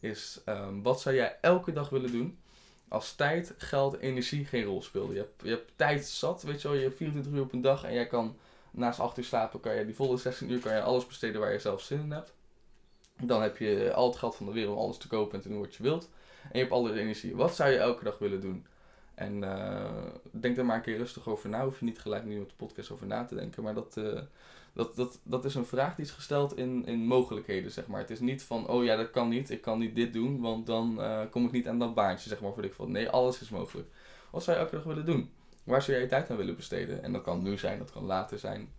is: 0.00 0.40
um, 0.46 0.82
wat 0.82 1.00
zou 1.00 1.14
jij 1.14 1.38
elke 1.40 1.72
dag 1.72 1.88
willen 1.88 2.12
doen 2.12 2.38
als 2.88 3.14
tijd, 3.14 3.54
geld, 3.56 3.98
energie 3.98 4.44
geen 4.44 4.64
rol 4.64 4.82
speelden? 4.82 5.14
Je 5.14 5.20
hebt, 5.20 5.42
je 5.42 5.50
hebt 5.50 5.72
tijd 5.76 6.06
zat, 6.06 6.42
weet 6.42 6.62
je 6.62 6.68
wel, 6.68 6.76
je 6.76 6.82
hebt 6.82 6.96
24 6.96 7.32
uur 7.32 7.42
op 7.42 7.52
een 7.52 7.60
dag 7.60 7.84
en 7.84 7.94
jij 7.94 8.06
kan 8.06 8.36
naast 8.70 9.00
8 9.00 9.18
uur 9.18 9.24
slapen, 9.24 9.60
kan 9.60 9.74
je 9.74 9.84
die 9.84 9.94
volle 9.94 10.16
16 10.16 10.50
uur 10.50 10.60
kan 10.60 10.74
je 10.74 10.82
alles 10.82 11.06
besteden 11.06 11.40
waar 11.40 11.52
je 11.52 11.58
zelf 11.58 11.80
zin 11.80 12.00
in 12.00 12.10
hebt. 12.10 12.32
Dan 13.20 13.42
heb 13.42 13.56
je 13.56 13.92
al 13.94 14.08
het 14.08 14.18
geld 14.18 14.36
van 14.36 14.46
de 14.46 14.52
wereld 14.52 14.76
om 14.76 14.82
alles 14.82 14.98
te 14.98 15.08
kopen 15.08 15.34
en 15.34 15.40
te 15.40 15.48
doen 15.48 15.60
wat 15.60 15.74
je 15.74 15.82
wilt. 15.82 16.10
En 16.42 16.50
je 16.52 16.58
hebt 16.58 16.72
alle 16.72 17.00
energie. 17.00 17.36
Wat 17.36 17.54
zou 17.54 17.70
je 17.70 17.76
elke 17.76 18.04
dag 18.04 18.18
willen 18.18 18.40
doen? 18.40 18.66
En 19.14 19.42
uh, 19.42 19.90
denk 20.30 20.56
er 20.56 20.64
maar 20.64 20.76
een 20.76 20.82
keer 20.82 20.96
rustig 20.96 21.28
over 21.28 21.48
na. 21.48 21.64
Hoef 21.64 21.78
je 21.78 21.84
niet 21.84 21.98
gelijk 21.98 22.24
nu 22.24 22.40
op 22.40 22.48
de 22.48 22.54
podcast 22.56 22.90
over 22.90 23.06
na 23.06 23.24
te 23.24 23.34
denken. 23.34 23.62
Maar 23.62 23.74
dat, 23.74 23.96
uh, 23.98 24.20
dat, 24.72 24.96
dat, 24.96 25.20
dat 25.22 25.44
is 25.44 25.54
een 25.54 25.66
vraag 25.66 25.94
die 25.94 26.04
is 26.04 26.10
gesteld 26.10 26.56
in, 26.56 26.86
in 26.86 27.06
mogelijkheden, 27.06 27.70
zeg 27.70 27.86
maar. 27.86 28.00
Het 28.00 28.10
is 28.10 28.20
niet 28.20 28.42
van, 28.42 28.68
oh 28.68 28.84
ja, 28.84 28.96
dat 28.96 29.10
kan 29.10 29.28
niet. 29.28 29.50
Ik 29.50 29.60
kan 29.60 29.78
niet 29.78 29.94
dit 29.94 30.12
doen, 30.12 30.40
want 30.40 30.66
dan 30.66 30.96
uh, 30.98 31.20
kom 31.30 31.44
ik 31.44 31.52
niet 31.52 31.68
aan 31.68 31.78
dat 31.78 31.94
baantje, 31.94 32.28
zeg 32.28 32.40
maar. 32.40 32.52
Voor 32.52 32.64
ik 32.64 32.72
van, 32.72 32.90
nee, 32.90 33.08
alles 33.08 33.40
is 33.40 33.48
mogelijk. 33.48 33.88
Wat 34.30 34.42
zou 34.42 34.56
je 34.56 34.62
elke 34.62 34.76
dag 34.76 34.84
willen 34.84 35.06
doen? 35.06 35.30
Waar 35.64 35.82
zou 35.82 35.92
jij 35.92 36.00
je 36.00 36.08
tijd 36.10 36.30
aan 36.30 36.36
willen 36.36 36.56
besteden? 36.56 37.02
En 37.02 37.12
dat 37.12 37.22
kan 37.22 37.42
nu 37.42 37.58
zijn, 37.58 37.78
dat 37.78 37.92
kan 37.92 38.04
later 38.04 38.38
zijn. 38.38 38.72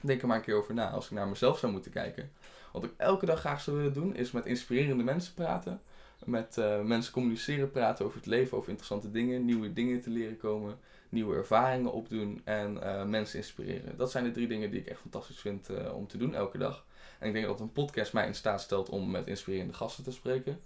Denk 0.00 0.20
er 0.22 0.28
maar 0.28 0.36
een 0.36 0.42
keer 0.42 0.54
over 0.56 0.74
na. 0.74 0.90
Als 0.90 1.04
ik 1.04 1.10
naar 1.10 1.28
mezelf 1.28 1.58
zou 1.58 1.72
moeten 1.72 1.90
kijken. 1.90 2.30
Wat 2.72 2.84
ik 2.84 2.92
elke 2.96 3.26
dag 3.26 3.40
graag 3.40 3.60
zou 3.60 3.76
willen 3.76 3.92
doen, 3.92 4.16
is 4.16 4.30
met 4.30 4.46
inspirerende 4.46 5.04
mensen 5.04 5.34
praten 5.34 5.80
met 6.24 6.56
uh, 6.56 6.80
mensen 6.80 7.12
communiceren, 7.12 7.70
praten 7.70 8.04
over 8.04 8.16
het 8.16 8.26
leven, 8.26 8.56
over 8.56 8.68
interessante 8.68 9.10
dingen, 9.10 9.44
nieuwe 9.44 9.72
dingen 9.72 10.00
te 10.00 10.10
leren 10.10 10.36
komen, 10.36 10.78
nieuwe 11.08 11.34
ervaringen 11.34 11.92
opdoen 11.92 12.40
en 12.44 12.76
uh, 12.76 13.04
mensen 13.04 13.38
inspireren. 13.38 13.96
Dat 13.96 14.10
zijn 14.10 14.24
de 14.24 14.30
drie 14.30 14.48
dingen 14.48 14.70
die 14.70 14.80
ik 14.80 14.86
echt 14.86 15.00
fantastisch 15.00 15.38
vind 15.38 15.70
uh, 15.70 15.94
om 15.94 16.06
te 16.06 16.18
doen 16.18 16.34
elke 16.34 16.58
dag. 16.58 16.86
En 17.18 17.26
ik 17.28 17.32
denk 17.32 17.46
dat 17.46 17.60
een 17.60 17.72
podcast 17.72 18.12
mij 18.12 18.26
in 18.26 18.34
staat 18.34 18.60
stelt 18.60 18.88
om 18.88 19.10
met 19.10 19.26
inspirerende 19.26 19.74
gasten 19.74 20.04
te 20.04 20.12
spreken. 20.12 20.60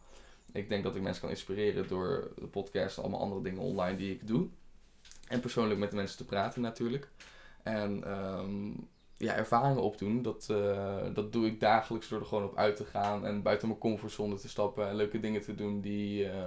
Ik 0.52 0.68
denk 0.68 0.82
dat 0.82 0.96
ik 0.96 1.02
mensen 1.02 1.20
kan 1.20 1.30
inspireren 1.30 1.88
door 1.88 2.32
de 2.36 2.46
podcast 2.46 2.96
en 2.96 3.02
allemaal 3.02 3.20
andere 3.20 3.42
dingen 3.42 3.60
online 3.60 3.96
die 3.96 4.12
ik 4.12 4.26
doe. 4.26 4.48
En 5.28 5.40
persoonlijk 5.40 5.80
met 5.80 5.90
de 5.90 5.96
mensen 5.96 6.16
te 6.16 6.24
praten 6.24 6.60
natuurlijk. 6.62 7.08
En 7.62 8.10
um, 8.10 8.88
ja, 9.16 9.34
ervaringen 9.34 9.82
opdoen. 9.82 10.22
Dat, 10.22 10.48
uh, 10.50 11.02
dat 11.14 11.32
doe 11.32 11.46
ik 11.46 11.60
dagelijks 11.60 12.08
door 12.08 12.20
er 12.20 12.26
gewoon 12.26 12.44
op 12.44 12.56
uit 12.56 12.76
te 12.76 12.84
gaan 12.84 13.26
en 13.26 13.42
buiten 13.42 13.68
mijn 13.68 13.80
comfortzone 13.80 14.34
te 14.34 14.48
stappen 14.48 14.88
en 14.88 14.96
leuke 14.96 15.20
dingen 15.20 15.42
te 15.42 15.54
doen 15.54 15.80
die, 15.80 16.24
uh, 16.24 16.46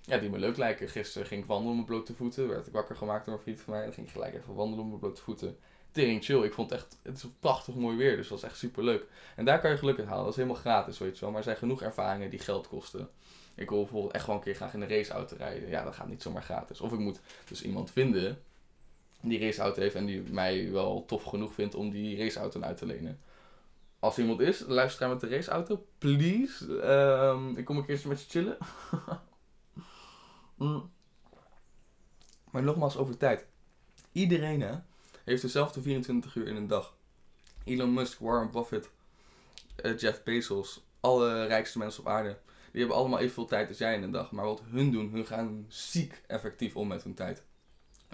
ja, 0.00 0.18
die 0.18 0.30
me 0.30 0.38
leuk 0.38 0.56
lijken. 0.56 0.88
Gisteren 0.88 1.26
ging 1.26 1.42
ik 1.42 1.46
wandelen 1.46 1.70
op 1.70 1.76
mijn 1.76 1.98
blote 1.98 2.14
voeten. 2.14 2.48
Werd 2.48 2.66
ik 2.66 2.72
wakker 2.72 2.96
gemaakt 2.96 3.24
door 3.24 3.34
een 3.34 3.40
vriend 3.40 3.60
van 3.60 3.72
mij. 3.72 3.84
Dan 3.84 3.92
ging 3.92 4.06
ik 4.06 4.12
gelijk 4.12 4.34
even 4.34 4.54
wandelen 4.54 4.84
op 4.84 4.88
mijn 4.88 5.00
blote 5.00 5.22
voeten. 5.22 5.56
Tering 5.90 6.24
chill. 6.24 6.42
Ik 6.42 6.52
vond 6.52 6.70
het 6.70 6.78
echt, 6.78 6.98
het 7.02 7.16
is 7.16 7.26
prachtig 7.40 7.74
mooi 7.74 7.96
weer, 7.96 8.16
dus 8.16 8.28
dat 8.28 8.40
was 8.40 8.50
echt 8.50 8.58
super 8.58 8.84
leuk. 8.84 9.04
En 9.36 9.44
daar 9.44 9.60
kan 9.60 9.70
je 9.70 9.76
geluk 9.76 9.98
uit 9.98 10.06
halen. 10.06 10.22
Dat 10.22 10.32
is 10.32 10.36
helemaal 10.36 10.60
gratis, 10.60 10.98
weet 10.98 11.14
je 11.14 11.20
wel. 11.20 11.28
Maar 11.28 11.38
er 11.38 11.44
zijn 11.44 11.56
genoeg 11.56 11.82
ervaringen 11.82 12.30
die 12.30 12.38
geld 12.38 12.68
kosten. 12.68 13.08
Ik 13.54 13.68
wil 13.68 13.78
bijvoorbeeld 13.78 14.12
echt 14.12 14.24
gewoon 14.24 14.38
een 14.38 14.44
keer 14.44 14.54
graag 14.54 14.74
in 14.74 14.80
een 14.80 14.88
raceauto 14.88 15.36
rijden. 15.36 15.68
Ja, 15.68 15.84
dat 15.84 15.94
gaat 15.94 16.08
niet 16.08 16.22
zomaar 16.22 16.42
gratis. 16.42 16.80
Of 16.80 16.92
ik 16.92 16.98
moet 16.98 17.20
dus 17.48 17.62
iemand 17.62 17.90
vinden 17.90 18.42
die 19.28 19.40
raceauto 19.40 19.80
heeft 19.80 19.94
en 19.94 20.06
die 20.06 20.22
mij 20.22 20.70
wel 20.72 21.04
tof 21.06 21.24
genoeg 21.24 21.54
vindt 21.54 21.74
om 21.74 21.90
die 21.90 22.18
raceauto 22.18 22.60
uit 22.60 22.76
te 22.76 22.86
lenen. 22.86 23.20
Als 23.98 24.18
iemand 24.18 24.40
is, 24.40 24.64
luister 24.66 25.08
met 25.08 25.20
de 25.20 25.28
raceauto, 25.28 25.86
please. 25.98 26.82
Um, 26.82 27.56
ik 27.56 27.64
kom 27.64 27.76
een 27.76 27.86
keer 27.86 28.02
met 28.06 28.20
je 28.20 28.28
chillen. 28.28 28.56
mm. 30.56 30.90
Maar 32.50 32.62
nogmaals 32.62 32.96
over 32.96 33.16
tijd. 33.16 33.46
Iedereen 34.12 34.82
heeft 35.24 35.42
dezelfde 35.42 35.82
24 35.82 36.34
uur 36.34 36.46
in 36.46 36.56
een 36.56 36.66
dag. 36.66 36.96
Elon 37.64 37.92
Musk, 37.92 38.18
Warren 38.18 38.50
Buffett, 38.50 38.90
uh, 39.84 39.98
Jeff 39.98 40.22
Bezos, 40.22 40.84
alle 41.00 41.46
rijkste 41.46 41.78
mensen 41.78 42.00
op 42.00 42.08
aarde. 42.08 42.38
Die 42.70 42.80
hebben 42.80 42.96
allemaal 42.96 43.18
evenveel 43.18 43.46
tijd 43.46 43.68
als 43.68 43.78
jij 43.78 43.94
in 43.94 44.02
een 44.02 44.10
dag. 44.10 44.30
Maar 44.32 44.44
wat 44.44 44.62
hun 44.70 44.90
doen, 44.90 45.10
hun 45.10 45.26
gaan 45.26 45.64
ziek 45.68 46.22
effectief 46.26 46.76
om 46.76 46.88
met 46.88 47.02
hun 47.02 47.14
tijd. 47.14 47.42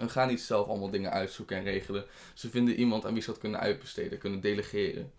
Hun 0.01 0.09
gaan 0.09 0.27
niet 0.27 0.41
zelf 0.41 0.67
allemaal 0.67 0.89
dingen 0.89 1.11
uitzoeken 1.11 1.57
en 1.57 1.63
regelen. 1.63 2.05
Ze 2.33 2.49
vinden 2.49 2.75
iemand 2.75 3.05
aan 3.05 3.13
wie 3.13 3.21
ze 3.21 3.29
dat 3.29 3.39
kunnen 3.39 3.59
uitbesteden, 3.59 4.17
kunnen 4.17 4.41
delegeren. 4.41 5.11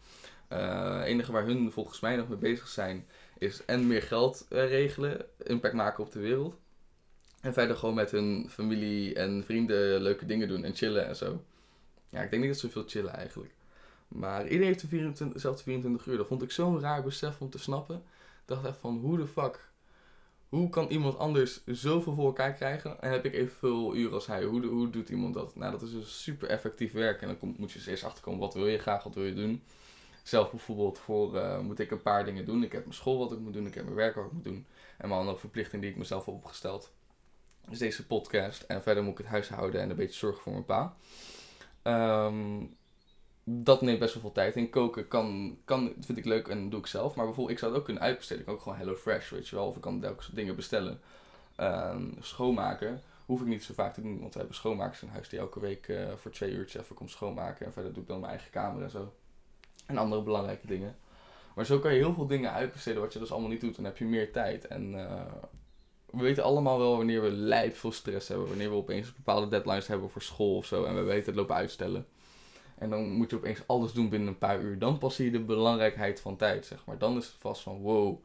Het 0.48 0.60
uh, 0.60 1.00
enige 1.04 1.32
waar 1.32 1.44
hun 1.44 1.72
volgens 1.72 2.00
mij 2.00 2.16
nog 2.16 2.28
mee 2.28 2.38
bezig 2.38 2.68
zijn, 2.68 3.06
is 3.38 3.64
en 3.64 3.86
meer 3.86 4.02
geld 4.02 4.46
uh, 4.50 4.68
regelen, 4.68 5.26
impact 5.42 5.74
maken 5.74 6.04
op 6.04 6.12
de 6.12 6.20
wereld. 6.20 6.56
En 7.40 7.52
verder 7.52 7.76
gewoon 7.76 7.94
met 7.94 8.10
hun 8.10 8.46
familie 8.50 9.14
en 9.14 9.44
vrienden 9.44 10.02
leuke 10.02 10.26
dingen 10.26 10.48
doen 10.48 10.64
en 10.64 10.74
chillen 10.74 11.06
en 11.06 11.16
zo. 11.16 11.44
Ja, 12.08 12.22
ik 12.22 12.30
denk 12.30 12.42
niet 12.42 12.52
dat 12.52 12.60
ze 12.60 12.70
veel 12.70 12.84
chillen 12.86 13.12
eigenlijk. 13.12 13.54
Maar 14.08 14.42
iedereen 14.42 14.66
heeft 14.66 14.80
de 14.80 14.86
24, 14.86 15.36
dezelfde 15.36 15.62
24 15.62 16.06
uur. 16.06 16.16
Dat 16.16 16.26
vond 16.26 16.42
ik 16.42 16.50
zo'n 16.50 16.80
raar 16.80 17.02
besef 17.02 17.40
om 17.40 17.50
te 17.50 17.58
snappen. 17.58 17.96
Ik 17.96 18.02
dacht 18.44 18.64
echt 18.64 18.78
van, 18.78 18.98
hoe 18.98 19.16
de 19.16 19.26
fuck 19.26 19.70
hoe 20.52 20.68
kan 20.68 20.86
iemand 20.88 21.18
anders 21.18 21.62
zoveel 21.66 22.14
voor 22.14 22.24
elkaar 22.24 22.52
krijgen 22.52 23.00
en 23.00 23.10
heb 23.10 23.24
ik 23.24 23.34
evenveel 23.34 23.94
uren 23.94 24.12
als 24.12 24.26
hij? 24.26 24.44
Hoe, 24.44 24.66
hoe 24.66 24.90
doet 24.90 25.08
iemand 25.08 25.34
dat? 25.34 25.56
Nou, 25.56 25.72
dat 25.72 25.82
is 25.82 25.90
dus 25.90 26.22
super 26.22 26.48
effectief 26.48 26.92
werk 26.92 27.22
en 27.22 27.28
dan 27.28 27.54
moet 27.56 27.72
je 27.72 27.78
dus 27.78 27.86
eerst 27.86 28.04
achterkomen 28.04 28.40
wat 28.40 28.54
wil 28.54 28.66
je 28.66 28.78
graag, 28.78 29.02
wat 29.02 29.14
wil 29.14 29.24
je 29.24 29.34
doen. 29.34 29.62
Zelf 30.22 30.50
bijvoorbeeld 30.50 30.98
voor 30.98 31.34
uh, 31.34 31.60
moet 31.60 31.78
ik 31.78 31.90
een 31.90 32.02
paar 32.02 32.24
dingen 32.24 32.44
doen. 32.44 32.62
Ik 32.62 32.72
heb 32.72 32.82
mijn 32.82 32.94
school 32.94 33.18
wat 33.18 33.32
ik 33.32 33.38
moet 33.38 33.52
doen, 33.52 33.66
ik 33.66 33.74
heb 33.74 33.84
mijn 33.84 33.96
werk 33.96 34.14
wat 34.14 34.24
ik 34.24 34.32
moet 34.32 34.44
doen 34.44 34.66
en 34.98 35.08
mijn 35.08 35.20
andere 35.20 35.38
verplichting 35.38 35.82
die 35.82 35.90
ik 35.90 35.96
mezelf 35.96 36.24
heb 36.24 36.34
opgesteld. 36.34 36.92
Dus 37.68 37.78
deze 37.78 38.06
podcast 38.06 38.62
en 38.62 38.82
verder 38.82 39.02
moet 39.02 39.12
ik 39.12 39.18
het 39.18 39.26
huishouden 39.26 39.80
en 39.80 39.90
een 39.90 39.96
beetje 39.96 40.18
zorgen 40.18 40.42
voor 40.42 40.52
mijn 40.52 40.64
pa. 40.64 40.96
Um, 42.26 42.76
dat 43.44 43.82
neemt 43.82 43.98
best 43.98 44.14
wel 44.14 44.22
veel 44.22 44.32
tijd. 44.32 44.56
En 44.56 44.70
koken 44.70 45.08
kan, 45.08 45.58
kan, 45.64 45.92
vind 46.00 46.18
ik 46.18 46.24
leuk 46.24 46.48
en 46.48 46.70
doe 46.70 46.80
ik 46.80 46.86
zelf. 46.86 47.14
Maar 47.14 47.24
bijvoorbeeld, 47.24 47.54
ik 47.54 47.58
zou 47.58 47.70
het 47.70 47.80
ook 47.80 47.86
kunnen 47.86 48.02
uitbesteden. 48.02 48.40
Ik 48.40 48.46
kan 48.46 48.54
ook 48.54 48.62
gewoon 48.62 48.78
Hello 48.78 48.94
Fresh, 48.94 49.30
weet 49.30 49.48
je 49.48 49.56
wel. 49.56 49.66
Of 49.66 49.76
ik 49.76 49.82
kan 49.82 50.00
telkens 50.00 50.30
dingen 50.32 50.56
bestellen. 50.56 51.00
Uh, 51.60 51.96
schoonmaken 52.20 53.02
hoef 53.26 53.40
ik 53.40 53.46
niet 53.46 53.64
zo 53.64 53.74
vaak 53.74 53.94
te 53.94 54.02
doen. 54.02 54.20
Want 54.20 54.32
we 54.32 54.38
hebben 54.38 54.56
schoonmakers 54.56 55.02
in 55.02 55.08
huis 55.08 55.28
die 55.28 55.38
elke 55.38 55.60
week 55.60 55.88
uh, 55.88 56.12
voor 56.16 56.30
twee 56.30 56.50
uurtjes 56.50 56.82
even 56.82 56.96
komt 56.96 57.10
schoonmaken. 57.10 57.66
En 57.66 57.72
verder 57.72 57.92
doe 57.92 58.02
ik 58.02 58.08
dan 58.08 58.20
mijn 58.20 58.32
eigen 58.32 58.50
kamer 58.50 58.82
en 58.82 58.90
zo. 58.90 59.12
En 59.86 59.98
andere 59.98 60.22
belangrijke 60.22 60.66
dingen. 60.66 60.96
Maar 61.54 61.66
zo 61.66 61.78
kan 61.78 61.92
je 61.92 61.98
heel 61.98 62.14
veel 62.14 62.26
dingen 62.26 62.52
uitbesteden 62.52 63.00
wat 63.00 63.12
je 63.12 63.18
dus 63.18 63.32
allemaal 63.32 63.50
niet 63.50 63.60
doet. 63.60 63.76
Dan 63.76 63.84
heb 63.84 63.96
je 63.96 64.04
meer 64.04 64.32
tijd. 64.32 64.66
En 64.66 64.92
uh, 64.94 65.20
we 66.10 66.22
weten 66.22 66.44
allemaal 66.44 66.78
wel 66.78 66.96
wanneer 66.96 67.22
we 67.22 67.30
lijp 67.30 67.76
veel 67.76 67.92
stress 67.92 68.28
hebben. 68.28 68.48
Wanneer 68.48 68.70
we 68.70 68.76
opeens 68.76 69.14
bepaalde 69.14 69.48
deadlines 69.48 69.86
hebben 69.86 70.10
voor 70.10 70.22
school 70.22 70.56
of 70.56 70.66
zo. 70.66 70.84
En 70.84 70.94
we 70.94 71.02
weten 71.02 71.26
het 71.26 71.34
lopen 71.34 71.54
uitstellen. 71.54 72.06
En 72.78 72.90
dan 72.90 73.10
moet 73.10 73.30
je 73.30 73.36
opeens 73.36 73.62
alles 73.66 73.92
doen 73.92 74.08
binnen 74.08 74.28
een 74.28 74.38
paar 74.38 74.60
uur. 74.60 74.78
Dan 74.78 74.98
pas 74.98 75.14
zie 75.14 75.24
je 75.24 75.30
de 75.30 75.40
belangrijkheid 75.40 76.20
van 76.20 76.36
tijd, 76.36 76.66
zeg 76.66 76.84
maar. 76.86 76.98
Dan 76.98 77.16
is 77.16 77.26
het 77.26 77.36
vast 77.38 77.62
van, 77.62 77.80
wow. 77.80 78.18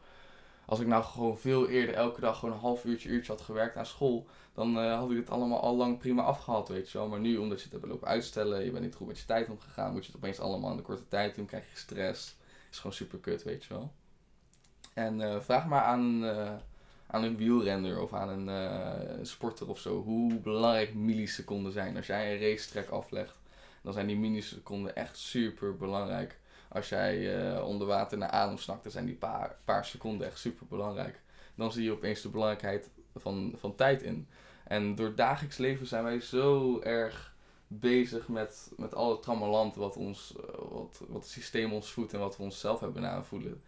Als 0.66 0.80
ik 0.80 0.88
nou 0.88 1.04
gewoon 1.04 1.38
veel 1.38 1.68
eerder 1.68 1.96
elke 1.96 2.22
dag 2.22 2.40
gewoon 2.40 2.56
een 2.56 2.62
half 2.62 2.86
uurtje, 2.86 3.10
uurtje 3.10 3.32
had 3.32 3.42
gewerkt 3.42 3.76
aan 3.76 3.86
school, 3.86 4.28
dan 4.54 4.78
uh, 4.78 4.98
had 4.98 5.12
ik 5.12 5.18
het 5.18 5.30
allemaal 5.30 5.60
al 5.60 5.76
lang 5.76 5.98
prima 5.98 6.24
afgehaald, 6.24 6.68
weet 6.68 6.92
je 6.92 6.98
wel. 6.98 7.08
Maar 7.08 7.20
nu, 7.20 7.38
omdat 7.38 7.58
je 7.58 7.64
het 7.64 7.74
hebt 7.74 7.86
lopen 7.86 8.08
uitstellen, 8.08 8.66
je 8.66 8.72
bent 8.72 8.84
niet 8.84 8.96
goed 8.96 9.08
met 9.08 9.20
je 9.20 9.26
tijd 9.26 9.50
omgegaan, 9.50 9.92
moet 9.92 10.06
je 10.06 10.12
het 10.12 10.22
opeens 10.22 10.40
allemaal 10.40 10.72
in 10.72 10.78
de 10.78 10.84
korte 10.84 11.08
tijd 11.08 11.36
doen, 11.36 11.46
krijg 11.46 11.70
je 11.72 11.78
stress. 11.78 12.36
Is 12.72 12.78
gewoon 12.78 12.96
super 12.96 13.20
kut, 13.20 13.44
weet 13.44 13.64
je 13.64 13.74
wel. 13.74 13.92
En 14.94 15.20
uh, 15.20 15.40
vraag 15.40 15.68
maar 15.68 15.82
aan, 15.82 16.24
uh, 16.24 16.54
aan 17.08 17.24
een 17.24 17.38
wielrenner 17.38 18.02
of 18.02 18.14
aan 18.14 18.50
een 18.50 19.26
sporter 19.26 19.70
of 19.70 19.80
zo, 19.80 20.02
hoe 20.04 20.40
belangrijk 20.40 20.94
milliseconden 20.94 21.72
zijn. 21.72 21.98
Als 21.98 22.08
jij 22.08 22.34
een 22.34 22.42
racetrack 22.42 22.90
aflegt, 22.90 23.40
dan 23.88 23.96
zijn 23.96 24.08
die 24.08 24.18
milliseconden 24.18 24.96
echt 24.96 25.18
super 25.18 25.78
belangrijk. 25.78 26.40
Als 26.70 26.90
jij 26.90 27.40
uh, 27.56 27.68
onder 27.68 27.88
water 27.88 28.18
naar 28.18 28.30
adem 28.30 28.58
snakt, 28.58 28.84
dan 28.84 28.92
zijn 28.92 29.06
die 29.06 29.16
paar, 29.16 29.58
paar 29.66 29.86
seconden 29.86 30.28
echt 30.28 30.40
super 30.40 30.68
belangrijk. 30.68 31.22
Dan 31.56 31.72
zie 31.72 31.84
je 31.84 31.92
opeens 31.92 32.22
de 32.22 32.30
belangrijkheid 32.30 32.90
van, 33.16 33.54
van 33.58 33.76
tijd 33.76 34.02
in. 34.02 34.28
En 34.64 34.96
door 34.96 35.16
dagelijks 35.16 35.58
leven 35.58 35.88
zijn 35.88 36.04
wij 36.04 36.20
zo 36.20 36.80
erg 36.80 37.36
bezig 37.68 38.28
met, 38.28 38.72
met 38.78 38.96
al 38.96 39.12
het 39.12 39.22
trammeland 39.22 39.76
wat, 39.76 39.96
ons, 39.96 40.34
uh, 40.38 40.46
wat, 40.70 41.02
wat 41.08 41.22
het 41.22 41.32
systeem 41.32 41.74
ons 41.74 41.92
voedt 41.92 42.14
en 42.14 42.20
wat 42.20 42.38
we 42.38 42.44
onszelf 42.44 42.80
hebben 42.80 43.10
aanvoelen. 43.10 43.62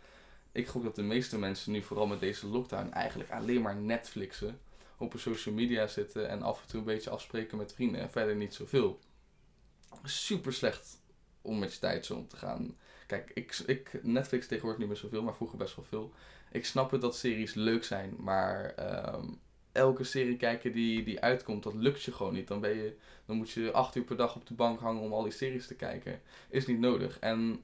Ik 0.51 0.67
gok 0.67 0.83
dat 0.83 0.95
de 0.95 1.03
meeste 1.03 1.38
mensen 1.38 1.71
nu, 1.71 1.81
vooral 1.81 2.07
met 2.07 2.19
deze 2.19 2.47
lockdown, 2.47 2.91
eigenlijk 2.91 3.31
alleen 3.31 3.61
maar 3.61 3.75
Netflixen, 3.75 4.59
op 4.97 5.13
social 5.17 5.55
media 5.55 5.88
zitten 5.88 6.29
en 6.29 6.41
af 6.41 6.61
en 6.61 6.67
toe 6.67 6.79
een 6.79 6.85
beetje 6.85 7.09
afspreken 7.09 7.57
met 7.57 7.73
vrienden 7.73 8.01
en 8.01 8.11
verder 8.11 8.35
niet 8.35 8.53
zoveel 8.53 8.99
super 10.03 10.53
slecht 10.53 11.01
om 11.41 11.60
met 11.60 11.74
je 11.74 11.79
tijd 11.79 12.05
zo 12.05 12.15
om 12.15 12.27
te 12.27 12.38
gaan. 12.38 12.77
Kijk, 13.08 13.31
ik, 13.34 13.58
ik, 13.65 14.00
Netflix 14.03 14.48
tegenwoordig 14.48 14.79
niet 14.79 14.89
meer 14.89 14.98
zoveel, 14.98 15.24
maar 15.24 15.36
vroeger 15.36 15.58
best 15.58 15.75
wel 15.75 15.86
veel. 15.86 16.13
Ik 16.51 16.65
snap 16.65 16.91
het 16.91 17.01
dat 17.01 17.15
series 17.15 17.53
leuk 17.53 17.84
zijn, 17.84 18.15
maar 18.17 18.74
um, 19.15 19.39
elke 19.72 20.03
serie 20.03 20.38
kijken 20.38 20.72
die, 20.72 21.03
die 21.03 21.22
uitkomt, 21.22 21.63
dat 21.63 21.74
lukt 21.74 22.03
je 22.03 22.12
gewoon 22.12 22.34
niet. 22.34 22.48
Dan, 22.48 22.60
ben 22.60 22.75
je, 22.75 22.96
dan 23.25 23.38
moet 23.38 23.51
je 23.51 23.72
acht 23.72 23.96
uur 23.96 24.03
per 24.03 24.17
dag 24.17 24.36
op 24.36 24.48
de 24.48 24.53
bank 24.53 24.79
hangen 24.79 25.01
om 25.01 25.13
al 25.13 25.24
die 25.24 25.31
series 25.31 25.67
te 25.67 25.75
kijken. 25.75 26.22
Is 26.50 26.65
niet 26.65 26.79
nodig. 26.79 27.19
En 27.19 27.63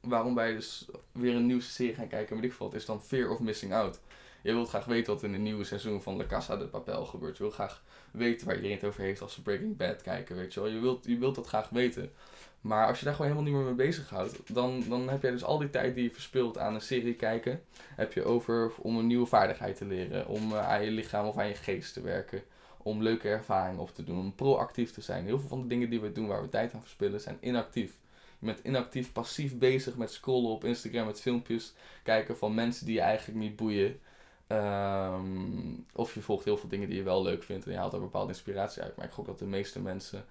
waarom 0.00 0.34
wij 0.34 0.54
dus 0.54 0.86
weer 1.12 1.34
een 1.34 1.46
nieuwe 1.46 1.62
serie 1.62 1.94
gaan 1.94 2.08
kijken, 2.08 2.36
weet 2.36 2.44
ik 2.44 2.52
veel, 2.52 2.74
is 2.74 2.86
dan 2.86 3.02
Fear 3.02 3.30
of 3.30 3.40
Missing 3.40 3.72
Out. 3.72 4.00
Je 4.46 4.52
wilt 4.52 4.68
graag 4.68 4.84
weten 4.84 5.12
wat 5.12 5.22
in 5.22 5.32
het 5.32 5.42
nieuwe 5.42 5.64
seizoen 5.64 6.02
van 6.02 6.16
La 6.16 6.24
Casa 6.24 6.56
de 6.56 6.66
Papel 6.66 7.04
gebeurt. 7.04 7.36
Je 7.36 7.42
wilt 7.42 7.54
graag 7.54 7.82
weten 8.10 8.46
waar 8.46 8.56
iedereen 8.56 8.76
het 8.76 8.86
over 8.86 9.02
heeft 9.02 9.20
als 9.20 9.34
ze 9.34 9.42
Breaking 9.42 9.76
Bad 9.76 10.02
kijken, 10.02 10.36
weet 10.36 10.54
je 10.54 10.60
wel. 10.60 10.68
Je 10.68 10.80
wilt, 10.80 11.04
je 11.06 11.18
wilt 11.18 11.34
dat 11.34 11.46
graag 11.46 11.68
weten. 11.68 12.12
Maar 12.60 12.86
als 12.86 12.98
je 12.98 13.04
daar 13.04 13.14
gewoon 13.14 13.30
helemaal 13.30 13.50
niet 13.52 13.60
meer 13.60 13.74
mee 13.74 13.86
bezighoudt, 13.86 14.54
dan, 14.54 14.84
dan 14.88 15.08
heb 15.08 15.22
jij 15.22 15.30
dus 15.30 15.44
al 15.44 15.58
die 15.58 15.70
tijd 15.70 15.94
die 15.94 16.04
je 16.04 16.10
verspilt 16.10 16.58
aan 16.58 16.74
een 16.74 16.80
serie 16.80 17.14
kijken, 17.14 17.62
heb 17.94 18.12
je 18.12 18.24
over 18.24 18.72
om 18.78 18.98
een 18.98 19.06
nieuwe 19.06 19.26
vaardigheid 19.26 19.76
te 19.76 19.84
leren, 19.84 20.26
om 20.28 20.52
uh, 20.52 20.68
aan 20.68 20.84
je 20.84 20.90
lichaam 20.90 21.26
of 21.26 21.38
aan 21.38 21.48
je 21.48 21.54
geest 21.54 21.92
te 21.92 22.00
werken, 22.00 22.42
om 22.76 23.02
leuke 23.02 23.28
ervaringen 23.28 23.80
op 23.80 23.94
te 23.94 24.04
doen, 24.04 24.18
om 24.18 24.34
proactief 24.34 24.92
te 24.92 25.00
zijn. 25.00 25.24
Heel 25.24 25.38
veel 25.38 25.48
van 25.48 25.62
de 25.62 25.68
dingen 25.68 25.90
die 25.90 26.00
we 26.00 26.12
doen 26.12 26.26
waar 26.26 26.42
we 26.42 26.48
tijd 26.48 26.74
aan 26.74 26.82
verspillen 26.82 27.20
zijn 27.20 27.38
inactief. 27.40 27.92
Je 28.38 28.46
bent 28.46 28.60
inactief, 28.64 29.12
passief 29.12 29.58
bezig 29.58 29.96
met 29.96 30.10
scrollen 30.10 30.50
op 30.50 30.64
Instagram, 30.64 31.06
met 31.06 31.20
filmpjes 31.20 31.74
kijken 32.02 32.36
van 32.36 32.54
mensen 32.54 32.86
die 32.86 32.94
je 32.94 33.00
eigenlijk 33.00 33.38
niet 33.38 33.56
boeien. 33.56 34.00
Um, 34.48 35.86
of 35.92 36.14
je 36.14 36.20
volgt 36.20 36.44
heel 36.44 36.56
veel 36.56 36.68
dingen 36.68 36.88
die 36.88 36.98
je 36.98 37.04
wel 37.04 37.22
leuk 37.22 37.42
vindt 37.42 37.66
en 37.66 37.72
je 37.72 37.78
haalt 37.78 37.92
er 37.92 38.00
bepaalde 38.00 38.32
inspiratie 38.32 38.82
uit. 38.82 38.96
Maar 38.96 39.06
ik 39.06 39.12
gok 39.12 39.26
dat 39.26 39.38
de 39.38 39.46
meeste 39.46 39.80
mensen 39.80 40.24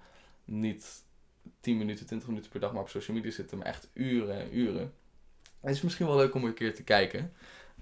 niet 0.44 1.02
10 1.60 1.78
minuten, 1.78 2.06
20 2.06 2.28
minuten 2.28 2.50
per 2.50 2.60
dag 2.60 2.72
maar 2.72 2.82
op 2.82 2.88
social 2.88 3.16
media 3.16 3.32
zitten, 3.32 3.58
maar 3.58 3.66
echt 3.66 3.88
uren 3.92 4.40
en 4.40 4.58
uren. 4.58 4.92
Het 5.60 5.74
is 5.74 5.82
misschien 5.82 6.06
wel 6.06 6.16
leuk 6.16 6.34
om 6.34 6.44
een 6.44 6.54
keer 6.54 6.74
te 6.74 6.82
kijken. 6.82 7.32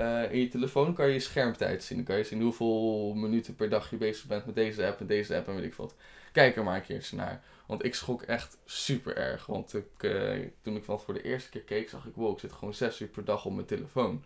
Uh, 0.00 0.33
in 0.33 0.38
je 0.38 0.49
telefoon 0.49 0.95
kan 0.95 1.07
je 1.07 1.12
je 1.12 1.21
schermtijd 1.21 1.83
zien. 1.83 1.97
Dan 1.97 2.07
kan 2.07 2.17
je 2.17 2.25
zien 2.25 2.43
hoeveel 2.43 3.14
minuten 3.14 3.55
per 3.55 3.69
dag 3.69 3.91
je 3.91 3.97
bezig 3.97 4.26
bent 4.26 4.47
met 4.47 4.55
deze 4.55 4.87
app 4.87 5.00
en 5.00 5.07
deze 5.07 5.37
app 5.37 5.49
en 5.49 5.55
weet 5.55 5.64
ik 5.64 5.75
wat. 5.75 5.95
Kijk 6.33 6.57
er 6.57 6.64
maar 6.64 6.76
een 6.76 6.83
keertje 6.83 7.17
naar. 7.17 7.43
Want 7.67 7.85
ik 7.85 7.95
schrok 7.95 8.23
echt 8.23 8.59
super 8.64 9.17
erg. 9.17 9.47
Want 9.47 9.75
ik, 9.75 10.03
uh, 10.03 10.47
toen 10.62 10.76
ik 10.76 10.85
van 10.85 11.00
voor 11.00 11.14
de 11.14 11.23
eerste 11.23 11.50
keer 11.50 11.62
keek, 11.62 11.88
zag 11.88 12.07
ik, 12.07 12.14
wow, 12.14 12.33
ik 12.33 12.38
zit 12.38 12.53
gewoon 12.53 12.75
6 12.75 13.00
uur 13.00 13.09
per 13.09 13.25
dag 13.25 13.45
op 13.45 13.53
mijn 13.55 13.67
telefoon 13.67 14.25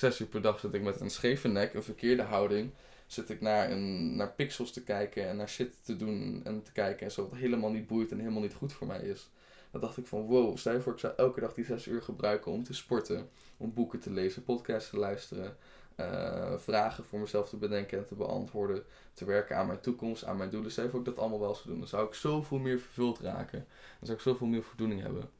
zes 0.00 0.20
uur 0.20 0.26
per 0.26 0.42
dag 0.42 0.60
zit 0.60 0.74
ik 0.74 0.82
met 0.82 1.00
een 1.00 1.10
scheve 1.10 1.48
nek, 1.48 1.74
een 1.74 1.82
verkeerde 1.82 2.22
houding. 2.22 2.70
Zit 3.06 3.30
ik 3.30 3.40
naar, 3.40 3.70
een, 3.70 4.16
naar 4.16 4.32
pixels 4.32 4.72
te 4.72 4.82
kijken 4.82 5.28
en 5.28 5.36
naar 5.36 5.48
shit 5.48 5.84
te 5.84 5.96
doen 5.96 6.40
en 6.44 6.62
te 6.62 6.72
kijken. 6.72 7.06
En 7.06 7.12
zo 7.12 7.22
wat 7.22 7.38
helemaal 7.38 7.70
niet 7.70 7.86
boeit 7.86 8.10
en 8.10 8.18
helemaal 8.18 8.42
niet 8.42 8.54
goed 8.54 8.72
voor 8.72 8.86
mij 8.86 9.00
is. 9.00 9.30
Dan 9.70 9.80
dacht 9.80 9.96
ik 9.96 10.06
van 10.06 10.22
wow, 10.22 10.56
stel 10.56 10.80
voor 10.80 10.92
ik 10.92 10.98
zou 10.98 11.12
elke 11.16 11.40
dag 11.40 11.54
die 11.54 11.64
zes 11.64 11.86
uur 11.86 12.02
gebruiken 12.02 12.52
om 12.52 12.64
te 12.64 12.74
sporten. 12.74 13.28
Om 13.56 13.74
boeken 13.74 14.00
te 14.00 14.10
lezen, 14.10 14.44
podcasts 14.44 14.90
te 14.90 14.98
luisteren. 14.98 15.56
Uh, 15.96 16.52
vragen 16.56 17.04
voor 17.04 17.18
mezelf 17.18 17.48
te 17.48 17.56
bedenken 17.56 17.98
en 17.98 18.06
te 18.06 18.14
beantwoorden. 18.14 18.82
Te 19.14 19.24
werken 19.24 19.56
aan 19.56 19.66
mijn 19.66 19.80
toekomst, 19.80 20.24
aan 20.24 20.36
mijn 20.36 20.50
doelen. 20.50 20.70
Stel 20.70 20.88
voor 20.88 20.98
ik 20.98 21.04
dat 21.04 21.18
allemaal 21.18 21.40
wel 21.40 21.54
zou 21.54 21.68
doen. 21.68 21.78
Dan 21.78 21.88
zou 21.88 22.06
ik 22.06 22.14
zoveel 22.14 22.58
meer 22.58 22.78
vervuld 22.78 23.18
raken. 23.18 23.66
Dan 23.98 24.06
zou 24.06 24.12
ik 24.12 24.22
zoveel 24.22 24.46
meer 24.46 24.62
voldoening 24.62 25.02
hebben. 25.02 25.30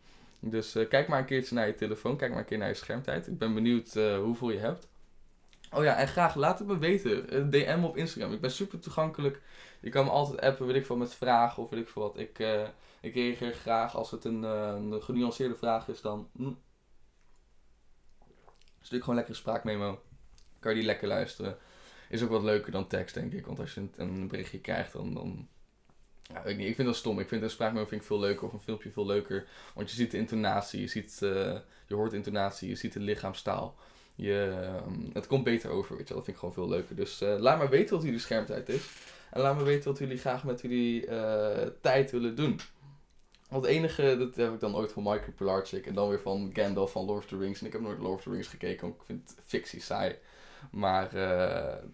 Dus 0.40 0.76
uh, 0.76 0.88
kijk 0.88 1.08
maar 1.08 1.18
een 1.18 1.24
keertje 1.24 1.54
naar 1.54 1.66
je 1.66 1.74
telefoon. 1.74 2.16
Kijk 2.16 2.30
maar 2.30 2.40
een 2.40 2.46
keer 2.46 2.58
naar 2.58 2.68
je 2.68 2.74
schermtijd. 2.74 3.26
Ik 3.26 3.38
ben 3.38 3.54
benieuwd 3.54 3.94
uh, 3.94 4.18
hoeveel 4.18 4.50
je 4.50 4.58
hebt. 4.58 4.88
Oh 5.72 5.84
ja, 5.84 5.96
en 5.96 6.08
graag 6.08 6.34
laat 6.34 6.58
het 6.58 6.68
me 6.68 6.78
weten. 6.78 7.34
Uh, 7.34 7.50
DM 7.50 7.84
op 7.84 7.96
Instagram. 7.96 8.32
Ik 8.32 8.40
ben 8.40 8.50
super 8.50 8.80
toegankelijk. 8.80 9.40
Je 9.80 9.90
kan 9.90 10.04
me 10.04 10.10
altijd 10.10 10.40
appen, 10.40 10.66
weet 10.66 10.76
ik 10.76 10.86
veel, 10.86 10.96
met 10.96 11.14
vragen 11.14 11.62
of 11.62 11.70
weet 11.70 11.80
ik 11.80 11.88
veel 11.88 12.02
wat. 12.02 12.18
Ik, 12.18 12.38
ik 13.00 13.14
reageer 13.14 13.52
graag 13.52 13.96
als 13.96 14.10
het 14.10 14.24
een, 14.24 14.42
een 14.42 15.02
genuanceerde 15.02 15.54
vraag 15.54 15.88
is 15.88 16.00
dan... 16.00 16.28
Stuur 18.80 18.96
ik 18.98 19.00
gewoon 19.00 19.14
lekker 19.14 19.34
een 19.34 19.40
spraakmemo. 19.40 20.02
Kan 20.58 20.70
je 20.70 20.78
die 20.78 20.86
lekker 20.86 21.08
luisteren. 21.08 21.58
Is 22.08 22.22
ook 22.22 22.30
wat 22.30 22.42
leuker 22.42 22.72
dan 22.72 22.86
tekst, 22.86 23.14
denk 23.14 23.32
ik. 23.32 23.46
Want 23.46 23.58
als 23.58 23.74
je 23.74 23.80
een, 23.80 23.92
een 23.96 24.28
berichtje 24.28 24.60
krijgt, 24.60 24.92
dan, 24.92 25.14
dan 25.14 25.48
ja, 26.32 26.44
ik, 26.44 26.56
niet. 26.56 26.68
ik 26.68 26.74
vind 26.74 26.88
dat 26.88 26.96
stom. 26.96 27.18
Ik 27.18 27.28
vind 27.28 27.42
een 27.42 27.50
spraakmemo 27.50 27.86
vind 27.86 28.00
ik 28.00 28.06
veel 28.06 28.20
leuker 28.20 28.46
of 28.46 28.52
een 28.52 28.60
filmpje 28.60 28.90
veel 28.90 29.06
leuker. 29.06 29.46
Want 29.74 29.90
je 29.90 29.96
ziet 29.96 30.10
de 30.10 30.16
intonatie, 30.16 30.80
je, 30.80 30.86
ziet, 30.86 31.20
uh, 31.22 31.56
je 31.86 31.94
hoort 31.94 32.12
intonatie, 32.12 32.68
je 32.68 32.74
ziet 32.74 32.92
de 32.92 33.00
lichaamstaal. 33.00 33.76
Je, 34.14 34.56
uh, 34.60 35.12
het 35.12 35.26
komt 35.26 35.44
beter 35.44 35.70
over, 35.70 35.96
weet 35.96 36.08
je 36.08 36.14
Dat 36.14 36.24
vind 36.24 36.36
ik 36.36 36.42
gewoon 36.42 36.54
veel 36.54 36.68
leuker. 36.68 36.96
Dus 36.96 37.22
uh, 37.22 37.38
laat 37.38 37.58
maar 37.58 37.68
weten 37.68 37.94
wat 37.94 38.04
jullie 38.04 38.18
schermtijd 38.18 38.68
is. 38.68 38.88
En 39.30 39.40
laat 39.40 39.56
me 39.56 39.62
weten 39.62 39.90
wat 39.90 39.98
jullie 39.98 40.18
graag 40.18 40.44
met 40.44 40.60
jullie 40.60 41.08
tijd 41.80 42.10
willen 42.10 42.34
doen. 42.34 42.60
Want 43.48 43.64
het 43.64 43.74
enige, 43.74 44.16
dat 44.18 44.36
heb 44.36 44.52
ik 44.52 44.60
dan 44.60 44.76
ooit 44.76 44.92
van 44.92 45.02
Michael 45.02 45.32
Pilarczyk 45.36 45.86
en 45.86 45.94
dan 45.94 46.08
weer 46.08 46.20
van 46.20 46.50
Gandalf 46.52 46.92
van 46.92 47.04
Lord 47.04 47.22
of 47.22 47.26
the 47.26 47.38
Rings. 47.38 47.60
En 47.60 47.66
ik 47.66 47.72
heb 47.72 47.80
nooit 47.80 47.98
Lord 47.98 48.14
of 48.16 48.22
the 48.22 48.30
Rings 48.30 48.48
gekeken, 48.48 48.80
want 48.80 49.00
ik 49.00 49.06
vind 49.06 49.34
fictie 49.42 49.80
saai. 49.80 50.16
Maar 50.70 51.08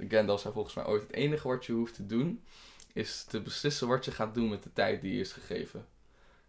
Gandalf 0.08 0.40
zei 0.40 0.52
volgens 0.52 0.74
mij 0.74 0.86
ooit, 0.86 1.02
het 1.02 1.12
enige 1.12 1.48
wat 1.48 1.66
je 1.66 1.72
hoeft 1.72 1.94
te 1.94 2.06
doen 2.06 2.42
is 2.96 3.24
te 3.24 3.40
beslissen 3.40 3.88
wat 3.88 4.04
je 4.04 4.10
gaat 4.10 4.34
doen 4.34 4.48
met 4.48 4.62
de 4.62 4.72
tijd 4.72 5.00
die 5.00 5.14
je 5.14 5.20
is 5.20 5.32
gegeven. 5.32 5.86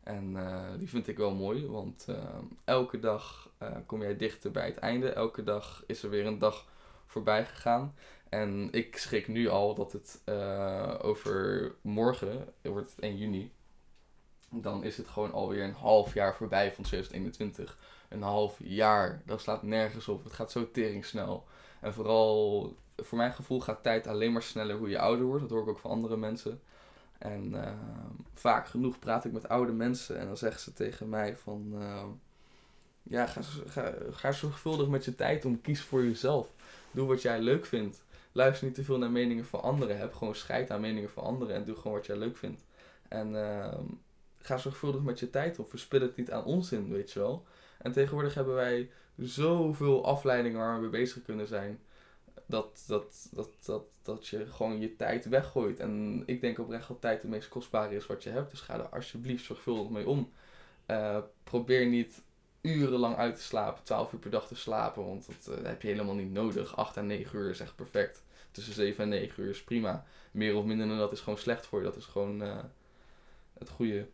En 0.03 0.31
uh, 0.31 0.63
die 0.77 0.89
vind 0.89 1.07
ik 1.07 1.17
wel 1.17 1.33
mooi, 1.33 1.67
want 1.67 2.05
uh, 2.09 2.15
elke 2.63 2.99
dag 2.99 3.49
uh, 3.61 3.75
kom 3.85 4.01
jij 4.01 4.17
dichter 4.17 4.51
bij 4.51 4.65
het 4.65 4.77
einde. 4.77 5.09
Elke 5.09 5.43
dag 5.43 5.83
is 5.87 6.03
er 6.03 6.09
weer 6.09 6.25
een 6.25 6.39
dag 6.39 6.65
voorbij 7.05 7.45
gegaan. 7.45 7.95
En 8.29 8.67
ik 8.71 8.97
schrik 8.97 9.27
nu 9.27 9.47
al 9.47 9.75
dat 9.75 9.91
het 9.91 10.21
over 11.01 11.71
morgen, 11.81 12.53
wordt 12.61 12.89
het 12.89 12.99
1 12.99 13.17
juni, 13.17 13.51
dan 14.49 14.83
is 14.83 14.97
het 14.97 15.07
gewoon 15.07 15.31
alweer 15.31 15.63
een 15.63 15.73
half 15.73 16.13
jaar 16.13 16.35
voorbij 16.35 16.73
van 16.73 16.83
2021. 16.83 17.77
Een 18.09 18.21
half 18.21 18.57
jaar, 18.63 19.21
dat 19.25 19.41
slaat 19.41 19.63
nergens 19.63 20.07
op. 20.07 20.23
Het 20.23 20.33
gaat 20.33 20.51
zo 20.51 20.71
tering 20.71 21.05
snel. 21.05 21.47
En 21.81 21.93
vooral 21.93 22.75
voor 22.96 23.17
mijn 23.17 23.34
gevoel 23.34 23.62
gaat 23.62 23.84
tijd 23.84 24.07
alleen 24.07 24.31
maar 24.31 24.41
sneller 24.41 24.77
hoe 24.77 24.89
je 24.89 25.00
ouder 25.00 25.25
wordt. 25.25 25.41
Dat 25.41 25.51
hoor 25.51 25.62
ik 25.62 25.67
ook 25.67 25.79
van 25.79 25.91
andere 25.91 26.17
mensen. 26.17 26.62
En 27.17 27.53
uh, 27.53 27.72
vaak 28.34 28.67
genoeg 28.67 29.00
praat 29.00 29.25
ik 29.25 29.31
met 29.31 29.50
oude 29.50 29.72
mensen 29.72 30.19
en 30.19 30.27
dan 30.27 30.38
zeggen 30.38 30.62
ze 30.62 30.74
tegen 30.74 31.10
mij 31.10 31.38
van... 31.38 31.72
Uh, 31.74 32.03
ja, 33.03 33.25
ga, 33.25 33.41
ga, 33.67 33.93
ga 34.12 34.31
zorgvuldig 34.31 34.88
met 34.88 35.05
je 35.05 35.15
tijd 35.15 35.46
om. 35.46 35.62
Kies 35.62 35.81
voor 35.81 36.03
jezelf. 36.03 36.50
Doe 36.91 37.07
wat 37.07 37.22
jij 37.22 37.41
leuk 37.41 37.65
vindt. 37.65 38.03
Luister 38.31 38.65
niet 38.65 38.75
te 38.75 38.84
veel 38.84 38.98
naar 38.98 39.12
meningen 39.12 39.46
van 39.46 39.62
anderen. 39.62 39.98
Heb 39.98 40.13
gewoon 40.13 40.36
scheid 40.36 40.72
aan 40.72 40.81
meningen 40.81 41.10
van 41.10 41.24
anderen 41.24 41.55
en 41.55 41.65
doe 41.65 41.75
gewoon 41.75 41.98
wat 41.98 42.05
jij 42.05 42.17
leuk 42.17 42.38
vindt. 42.38 42.65
En 43.07 43.34
uh, 43.34 43.77
ga 44.38 44.57
zorgvuldig 44.57 45.01
met 45.01 45.19
je 45.19 45.29
tijd 45.29 45.60
om. 45.60 45.65
Verspil 45.65 46.01
het 46.01 46.15
niet 46.15 46.31
aan 46.31 46.43
onzin, 46.43 46.91
weet 46.91 47.12
je 47.12 47.19
wel. 47.19 47.46
En 47.77 47.91
tegenwoordig 47.91 48.34
hebben 48.34 48.55
wij 48.55 48.89
zoveel 49.17 50.05
afleidingen 50.05 50.59
waar 50.59 50.75
we 50.75 50.81
mee 50.81 50.89
bezig 50.89 51.24
kunnen 51.24 51.47
zijn 51.47 51.79
dat, 52.47 52.83
dat, 52.88 53.29
dat, 53.31 53.50
dat, 53.65 53.83
dat 54.01 54.27
je 54.27 54.45
gewoon 54.45 54.79
je 54.79 54.95
tijd 54.95 55.25
weggooit. 55.25 55.79
En 55.79 56.24
ik 56.25 56.41
denk 56.41 56.59
oprecht 56.59 56.88
dat 56.88 57.01
tijd 57.01 57.21
het 57.21 57.31
meest 57.31 57.50
kostbare 57.50 57.95
is 57.95 58.05
wat 58.05 58.24
je 58.24 58.29
hebt. 58.29 58.51
Dus 58.51 58.62
ga 58.62 58.74
er 58.74 58.89
alsjeblieft 58.89 59.45
zorgvuldig 59.45 59.89
mee 59.89 60.07
om. 60.07 60.31
Uh, 60.88 61.17
probeer 61.43 61.86
niet 61.86 62.21
urenlang 62.62 63.15
uit 63.15 63.36
te 63.36 63.41
slapen, 63.41 63.83
12 63.83 64.13
uur 64.13 64.19
per 64.19 64.31
dag 64.31 64.47
te 64.47 64.55
slapen, 64.55 65.05
want 65.05 65.27
dat 65.27 65.65
heb 65.65 65.81
je 65.81 65.88
helemaal 65.88 66.15
niet 66.15 66.31
nodig. 66.31 66.75
8 66.75 66.97
en 66.97 67.05
9 67.05 67.39
uur 67.39 67.50
is 67.50 67.59
echt 67.59 67.75
perfect. 67.75 68.24
Tussen 68.51 68.74
7 68.74 69.03
en 69.03 69.09
9 69.09 69.43
uur 69.43 69.50
is 69.50 69.63
prima. 69.63 70.05
Meer 70.31 70.55
of 70.55 70.65
minder 70.65 70.88
dan 70.88 70.97
dat 70.97 71.12
is 71.12 71.19
gewoon 71.19 71.39
slecht 71.39 71.65
voor 71.65 71.79
je. 71.79 71.86
Dat 71.86 71.95
is 71.95 72.05
gewoon 72.05 72.41
het 73.53 73.69
goede. 73.69 74.07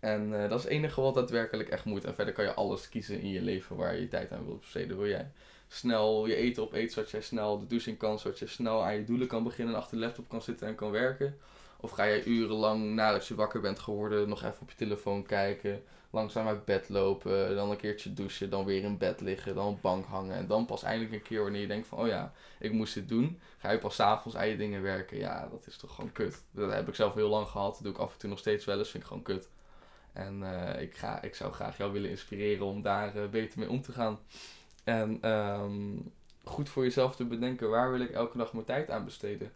En 0.00 0.30
dat 0.30 0.58
is 0.58 0.64
het 0.64 0.72
enige 0.72 1.00
wat 1.00 1.14
daadwerkelijk 1.14 1.68
echt 1.68 1.84
moet. 1.84 2.04
En 2.04 2.14
verder 2.14 2.34
kan 2.34 2.44
je 2.44 2.54
alles 2.54 2.88
kiezen 2.88 3.20
in 3.20 3.30
je 3.30 3.42
leven 3.42 3.76
waar 3.76 3.94
je 3.94 4.00
je 4.00 4.08
tijd 4.08 4.32
aan 4.32 4.44
wilt 4.44 4.60
besteden. 4.60 4.96
Wil 4.96 5.08
jij 5.08 5.30
snel 5.68 6.26
je 6.26 6.34
eten 6.34 6.62
opeten, 6.62 6.90
zodat 6.90 7.10
jij 7.10 7.20
snel 7.20 7.58
de 7.58 7.66
douche 7.66 7.90
in 7.90 7.96
kan, 7.96 8.18
zodat 8.18 8.38
je 8.38 8.46
snel 8.46 8.84
aan 8.84 8.94
je 8.94 9.04
doelen 9.04 9.26
kan 9.26 9.42
beginnen 9.44 9.74
en 9.74 9.80
achter 9.80 9.98
de 9.98 10.04
laptop 10.04 10.28
kan 10.28 10.42
zitten 10.42 10.66
en 10.66 10.74
kan 10.74 10.90
werken? 10.90 11.36
Of 11.80 11.90
ga 11.90 12.06
jij 12.06 12.24
urenlang 12.24 12.94
nadat 12.94 13.26
je 13.26 13.34
wakker 13.34 13.60
bent 13.60 13.78
geworden 13.78 14.28
nog 14.28 14.42
even 14.42 14.60
op 14.60 14.70
je 14.70 14.76
telefoon 14.76 15.22
kijken, 15.22 15.82
langzaam 16.10 16.46
uit 16.46 16.64
bed 16.64 16.88
lopen, 16.88 17.54
dan 17.54 17.70
een 17.70 17.76
keertje 17.76 18.12
douchen, 18.12 18.50
dan 18.50 18.64
weer 18.64 18.82
in 18.82 18.98
bed 18.98 19.20
liggen, 19.20 19.54
dan 19.54 19.66
op 19.66 19.82
bank 19.82 20.06
hangen 20.06 20.36
en 20.36 20.46
dan 20.46 20.66
pas 20.66 20.82
eindelijk 20.82 21.14
een 21.14 21.22
keer 21.22 21.42
wanneer 21.42 21.60
je 21.60 21.66
denkt 21.66 21.86
van 21.86 21.98
oh 21.98 22.06
ja, 22.06 22.32
ik 22.58 22.72
moest 22.72 22.94
dit 22.94 23.08
doen, 23.08 23.40
ga 23.58 23.70
je 23.70 23.78
pas 23.78 23.94
s'avonds 23.94 24.36
aan 24.36 24.48
je 24.48 24.56
dingen 24.56 24.82
werken. 24.82 25.18
Ja, 25.18 25.48
dat 25.50 25.66
is 25.66 25.76
toch 25.76 25.94
gewoon 25.94 26.12
kut. 26.12 26.42
Dat 26.50 26.72
heb 26.72 26.88
ik 26.88 26.94
zelf 26.94 27.14
heel 27.14 27.28
lang 27.28 27.46
gehad, 27.46 27.74
dat 27.74 27.82
doe 27.82 27.92
ik 27.92 27.98
af 27.98 28.12
en 28.12 28.18
toe 28.18 28.28
nog 28.30 28.38
steeds 28.38 28.64
wel 28.64 28.78
eens, 28.78 28.90
vind 28.90 29.02
ik 29.02 29.08
gewoon 29.08 29.22
kut. 29.22 29.48
En 30.18 30.40
uh, 30.40 30.80
ik, 30.80 30.96
ga, 30.96 31.22
ik 31.22 31.34
zou 31.34 31.52
graag 31.52 31.76
jou 31.76 31.92
willen 31.92 32.10
inspireren 32.10 32.66
om 32.66 32.82
daar 32.82 33.16
uh, 33.16 33.28
beter 33.28 33.58
mee 33.58 33.70
om 33.70 33.82
te 33.82 33.92
gaan. 33.92 34.18
En 34.84 35.30
um, 35.30 36.12
goed 36.44 36.68
voor 36.68 36.82
jezelf 36.82 37.16
te 37.16 37.24
bedenken, 37.24 37.70
waar 37.70 37.90
wil 37.90 38.00
ik 38.00 38.10
elke 38.10 38.38
dag 38.38 38.52
mijn 38.52 38.64
tijd 38.64 38.90
aan 38.90 39.04
besteden? 39.04 39.52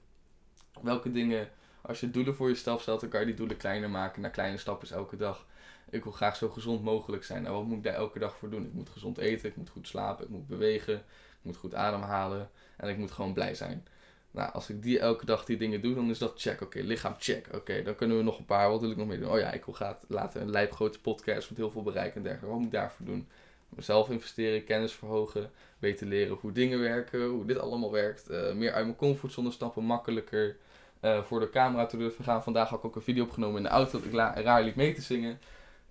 Welke 0.82 1.12
dingen, 1.12 1.48
als 1.80 2.00
je 2.00 2.10
doelen 2.10 2.34
voor 2.34 2.48
jezelf 2.48 2.82
stelt, 2.82 3.00
dan 3.00 3.08
kan 3.08 3.20
je 3.20 3.26
die 3.26 3.34
doelen 3.34 3.56
kleiner 3.56 3.90
maken 3.90 4.22
naar 4.22 4.30
kleine 4.30 4.56
stapjes 4.56 4.90
elke 4.90 5.16
dag. 5.16 5.46
Ik 5.90 6.02
wil 6.02 6.12
graag 6.12 6.36
zo 6.36 6.48
gezond 6.48 6.82
mogelijk 6.82 7.24
zijn. 7.24 7.42
Nou, 7.42 7.54
wat 7.54 7.64
moet 7.64 7.76
ik 7.76 7.82
daar 7.82 7.94
elke 7.94 8.18
dag 8.18 8.36
voor 8.36 8.50
doen? 8.50 8.64
Ik 8.66 8.72
moet 8.72 8.88
gezond 8.88 9.18
eten, 9.18 9.48
ik 9.48 9.56
moet 9.56 9.70
goed 9.70 9.88
slapen, 9.88 10.24
ik 10.24 10.30
moet 10.30 10.46
bewegen, 10.46 10.94
ik 10.94 11.42
moet 11.42 11.56
goed 11.56 11.74
ademhalen 11.74 12.50
en 12.76 12.88
ik 12.88 12.96
moet 12.96 13.10
gewoon 13.10 13.32
blij 13.32 13.54
zijn. 13.54 13.86
Nou, 14.32 14.52
als 14.52 14.70
ik 14.70 14.82
die 14.82 14.98
elke 14.98 15.26
dag 15.26 15.44
die 15.44 15.56
dingen 15.56 15.80
doe, 15.80 15.94
dan 15.94 16.10
is 16.10 16.18
dat 16.18 16.32
check. 16.36 16.60
Oké, 16.60 16.80
lichaam 16.80 17.14
check. 17.18 17.48
Oké, 17.54 17.82
dan 17.82 17.94
kunnen 17.94 18.16
we 18.16 18.22
nog 18.22 18.38
een 18.38 18.44
paar. 18.44 18.70
Wat 18.70 18.80
wil 18.80 18.90
ik 18.90 18.96
nog 18.96 19.06
meer 19.06 19.20
doen? 19.20 19.30
Oh 19.30 19.38
ja, 19.38 19.52
ik 19.52 19.64
wil 19.64 19.74
graag 19.74 19.96
later 20.08 20.40
een 20.40 20.50
lijpgrote 20.50 21.00
podcast 21.00 21.48
met 21.48 21.58
heel 21.58 21.70
veel 21.70 21.82
bereik 21.82 22.14
en 22.14 22.22
dergelijke. 22.22 22.50
Wat 22.50 22.58
moet 22.58 22.72
ik 22.72 22.72
daarvoor 22.72 23.06
doen? 23.06 23.28
Mezelf 23.68 24.10
investeren, 24.10 24.64
kennis 24.64 24.92
verhogen, 24.92 25.50
beter 25.78 26.06
leren 26.06 26.36
hoe 26.40 26.52
dingen 26.52 26.80
werken, 26.80 27.26
hoe 27.26 27.44
dit 27.44 27.58
allemaal 27.58 27.92
werkt. 27.92 28.30
Uh, 28.30 28.52
meer 28.52 28.72
uit 28.72 28.84
mijn 28.84 28.96
comfortzone 28.96 29.50
stappen, 29.50 29.84
makkelijker 29.84 30.56
uh, 31.00 31.22
voor 31.22 31.40
de 31.40 31.50
camera 31.50 31.86
te 31.86 31.96
durven 31.96 32.24
gaan. 32.24 32.42
Vandaag 32.42 32.68
had 32.68 32.78
ik 32.78 32.84
ook 32.84 32.96
een 32.96 33.02
video 33.02 33.24
opgenomen 33.24 33.56
in 33.56 33.62
de 33.62 33.68
auto 33.68 33.98
dat 33.98 34.08
ik 34.08 34.44
raar 34.44 34.62
liep 34.62 34.74
mee 34.74 34.94
te 34.94 35.02
zingen. 35.02 35.38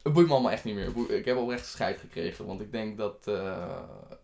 Het 0.04 0.14
boeit 0.14 0.28
me 0.28 0.34
allemaal 0.34 0.52
echt 0.52 0.64
niet 0.64 0.76
meer. 0.76 1.12
Ik 1.18 1.26
heb 1.26 1.38
oprecht 1.38 1.66
scheid 1.66 2.00
gekregen, 2.00 2.46
want 2.46 2.62
ik 2.62 2.72
denk 2.72 2.98
dat, 2.98 3.26
uh, 3.30 3.78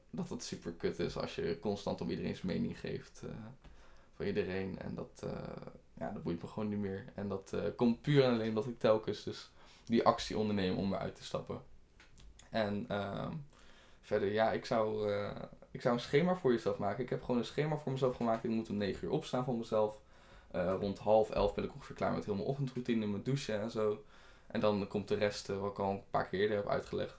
dat 0.09 0.29
het 0.29 0.43
super 0.43 0.71
kut 0.71 1.00
is 1.00 1.17
als 1.17 1.36
je 1.36 1.57
constant 1.62 2.01
om 2.01 2.09
iedereen's 2.09 2.41
mening 2.41 2.79
geeft 2.79 3.21
van 4.17 4.25
iedereen. 4.25 4.79
En 4.79 4.95
dat, 4.95 5.25
ja, 5.93 6.12
dat 6.12 6.24
boeit 6.24 6.41
me 6.41 6.47
gewoon 6.47 6.69
niet 6.69 6.79
meer. 6.79 7.05
En 7.15 7.27
dat 7.27 7.55
komt 7.75 8.01
puur 8.01 8.24
en 8.24 8.33
alleen 8.33 8.50
omdat 8.50 8.67
ik 8.67 8.79
telkens 8.79 9.24
dus 9.24 9.51
die 9.86 10.05
actie 10.05 10.38
onderneem 10.38 10.77
om 10.77 10.93
eruit 10.93 11.15
te 11.15 11.24
stappen. 11.24 11.62
En 12.50 12.86
uh, 12.91 13.27
verder, 14.01 14.31
ja, 14.31 14.51
ik 14.51 14.65
zou, 14.65 15.09
uh, 15.12 15.31
ik 15.71 15.81
zou 15.81 15.93
een 15.93 16.00
schema 16.00 16.36
voor 16.36 16.51
jezelf 16.51 16.77
maken. 16.77 17.03
Ik 17.03 17.09
heb 17.09 17.21
gewoon 17.21 17.38
een 17.38 17.45
schema 17.45 17.77
voor 17.77 17.91
mezelf 17.91 18.15
gemaakt. 18.15 18.43
Ik 18.43 18.50
moet 18.50 18.69
om 18.69 18.77
9 18.77 19.07
uur 19.07 19.13
opstaan 19.13 19.43
voor 19.43 19.55
mezelf. 19.55 20.00
Rond 20.51 21.00
half 21.00 21.29
elf 21.29 21.53
ben 21.53 21.63
ik 21.63 21.74
ongeveer 21.74 21.95
klaar 21.95 22.13
met 22.13 22.25
helemaal 22.25 22.45
ochtendroutine, 22.45 23.05
met 23.05 23.25
douchen 23.25 23.62
en 23.62 23.71
zo. 23.71 24.03
En 24.47 24.59
dan 24.59 24.88
komt 24.88 25.07
de 25.07 25.15
rest, 25.15 25.47
wat 25.47 25.71
ik 25.71 25.79
al 25.79 25.91
een 25.91 26.03
paar 26.09 26.27
keer 26.27 26.39
eerder 26.39 26.57
heb 26.57 26.67
uitgelegd. 26.67 27.17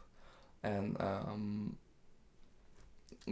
En 0.60 0.96
um, 1.30 1.78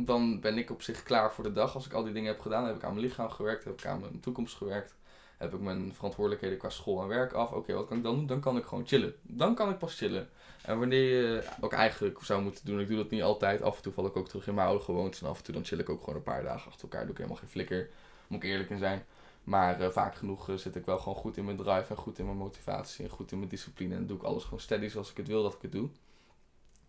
dan 0.05 0.41
ben 0.41 0.59
ik 0.59 0.71
op 0.71 0.83
zich 0.83 1.03
klaar 1.03 1.33
voor 1.33 1.45
de 1.45 1.53
dag. 1.53 1.75
Als 1.75 1.87
ik 1.87 1.93
al 1.93 2.05
die 2.05 2.12
dingen 2.12 2.33
heb 2.33 2.41
gedaan, 2.41 2.67
heb 2.67 2.76
ik 2.76 2.85
aan 2.85 2.95
mijn 2.95 3.07
lichaam 3.07 3.31
gewerkt, 3.31 3.65
heb 3.65 3.79
ik 3.79 3.87
aan 3.87 4.00
mijn 4.00 4.21
toekomst 4.21 4.57
gewerkt 4.57 4.94
heb 5.37 5.55
ik 5.55 5.61
mijn 5.61 5.94
verantwoordelijkheden 5.94 6.59
qua 6.59 6.68
school 6.68 7.03
en 7.03 7.09
werk 7.09 7.33
af. 7.33 7.53
Oké, 7.53 7.73
wat 7.75 7.87
kan 7.87 7.97
ik 7.97 8.03
dan 8.03 8.14
doen? 8.14 8.27
Dan 8.27 8.40
kan 8.40 8.57
ik 8.57 8.64
gewoon 8.64 8.87
chillen. 8.87 9.14
Dan 9.23 9.55
kan 9.55 9.70
ik 9.70 9.79
pas 9.79 9.97
chillen. 9.97 10.29
En 10.62 10.79
wanneer 10.79 11.03
je 11.03 11.44
ook 11.61 11.73
eigenlijk 11.73 12.18
zou 12.23 12.42
moeten 12.42 12.66
doen, 12.66 12.81
ik 12.81 12.88
doe 12.88 12.97
dat 12.97 13.11
niet 13.11 13.23
altijd. 13.23 13.62
Af 13.62 13.77
en 13.77 13.83
toe 13.83 13.92
val 13.92 14.07
ik 14.07 14.16
ook 14.16 14.29
terug 14.29 14.47
in 14.47 14.55
mijn 14.55 14.66
oude 14.66 14.85
gewoontes. 14.85 15.20
En 15.20 15.29
af 15.29 15.38
en 15.38 15.44
toe 15.44 15.55
dan 15.55 15.64
chill 15.64 15.79
ik 15.79 15.88
ook 15.88 16.01
gewoon 16.01 16.14
een 16.14 16.23
paar 16.23 16.42
dagen 16.42 16.70
achter 16.70 16.83
elkaar. 16.83 17.01
Doe 17.01 17.11
ik 17.11 17.16
helemaal 17.16 17.38
geen 17.38 17.49
flikker. 17.49 17.88
Moet 18.27 18.42
ik 18.42 18.51
eerlijk 18.51 18.70
in 18.70 18.79
zijn. 18.79 19.05
Maar 19.44 19.81
uh, 19.81 19.88
vaak 19.88 20.14
genoeg 20.14 20.49
uh, 20.49 20.57
zit 20.57 20.77
ik 20.77 20.85
wel 20.85 20.99
gewoon 20.99 21.14
goed 21.14 21.37
in 21.37 21.44
mijn 21.44 21.57
drive 21.57 21.87
en 21.88 21.97
goed 21.97 22.18
in 22.18 22.25
mijn 22.25 22.37
motivatie 22.37 23.05
en 23.05 23.11
goed 23.11 23.33
in 23.33 23.38
mijn 23.38 23.51
discipline. 23.51 23.94
En 23.94 24.07
doe 24.07 24.16
ik 24.16 24.23
alles 24.23 24.44
gewoon 24.44 24.61
steady 24.61 24.88
zoals 24.88 25.11
ik 25.11 25.16
het 25.16 25.27
wil 25.27 25.42
dat 25.42 25.55
ik 25.55 25.62
het 25.62 25.73
doe. 25.73 25.88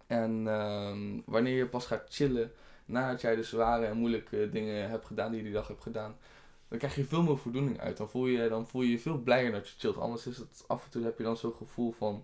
En 0.08 0.45
uh, 0.45 1.21
wanneer 1.25 1.58
je 1.58 1.65
pas 1.65 1.86
gaat 1.86 2.03
chillen, 2.10 2.51
nadat 2.88 3.21
jij 3.21 3.36
de 3.36 3.43
zware 3.43 3.86
en 3.86 3.97
moeilijke 3.97 4.50
dingen 4.50 4.89
hebt 4.89 5.06
gedaan 5.06 5.30
die 5.30 5.38
je 5.38 5.45
die 5.45 5.54
dag 5.54 5.67
hebt 5.67 5.82
gedaan, 5.82 6.15
dan 6.67 6.78
krijg 6.78 6.95
je 6.95 7.06
veel 7.06 7.23
meer 7.23 7.38
voldoening 7.38 7.80
uit. 7.80 7.97
Dan 7.97 8.10
voel 8.10 8.26
je 8.26 8.50
dan 8.50 8.67
voel 8.67 8.82
je, 8.82 8.91
je 8.91 9.00
veel 9.00 9.17
blijer 9.17 9.52
dat 9.52 9.67
je 9.67 9.73
chillt. 9.78 9.97
Anders 9.97 10.28
is 10.28 10.38
het 10.38 10.63
af 10.67 10.84
en 10.84 10.89
toe 10.89 11.04
heb 11.04 11.17
je 11.17 11.23
dan 11.23 11.38
zo'n 11.38 11.54
gevoel 11.54 11.91
van 11.91 12.23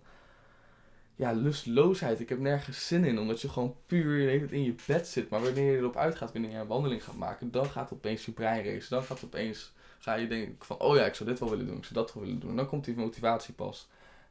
ja, 1.16 1.32
lustloosheid. 1.32 2.20
Ik 2.20 2.28
heb 2.28 2.38
nergens 2.38 2.86
zin 2.86 3.04
in, 3.04 3.18
omdat 3.18 3.40
je 3.40 3.48
gewoon 3.48 3.76
puur 3.86 4.52
in 4.52 4.64
je 4.64 4.74
bed 4.86 5.08
zit. 5.08 5.28
Maar 5.28 5.42
wanneer 5.42 5.72
je 5.72 5.78
erop 5.78 5.96
uitgaat, 5.96 6.32
wanneer 6.32 6.50
je 6.50 6.56
een 6.56 6.66
wandeling 6.66 7.04
gaat 7.04 7.16
maken, 7.16 7.50
dan 7.50 7.66
gaat 7.66 7.92
opeens 7.92 8.24
je 8.24 8.32
brein 8.32 8.64
racen. 8.64 8.90
Dan 8.90 9.02
gaat 9.02 9.24
opeens, 9.24 9.72
ga 9.98 10.14
je 10.14 10.26
denken 10.26 10.66
van, 10.66 10.78
oh 10.78 10.96
ja, 10.96 11.04
ik 11.04 11.14
zou 11.14 11.28
dit 11.28 11.38
wel 11.38 11.50
willen 11.50 11.66
doen, 11.66 11.76
ik 11.76 11.84
zou 11.84 11.94
dat 11.94 12.14
wel 12.14 12.22
willen 12.22 12.40
doen. 12.40 12.50
En 12.50 12.56
dan 12.56 12.66
komt 12.66 12.84
die 12.84 12.96
motivatie 12.96 13.54
pas. 13.54 13.88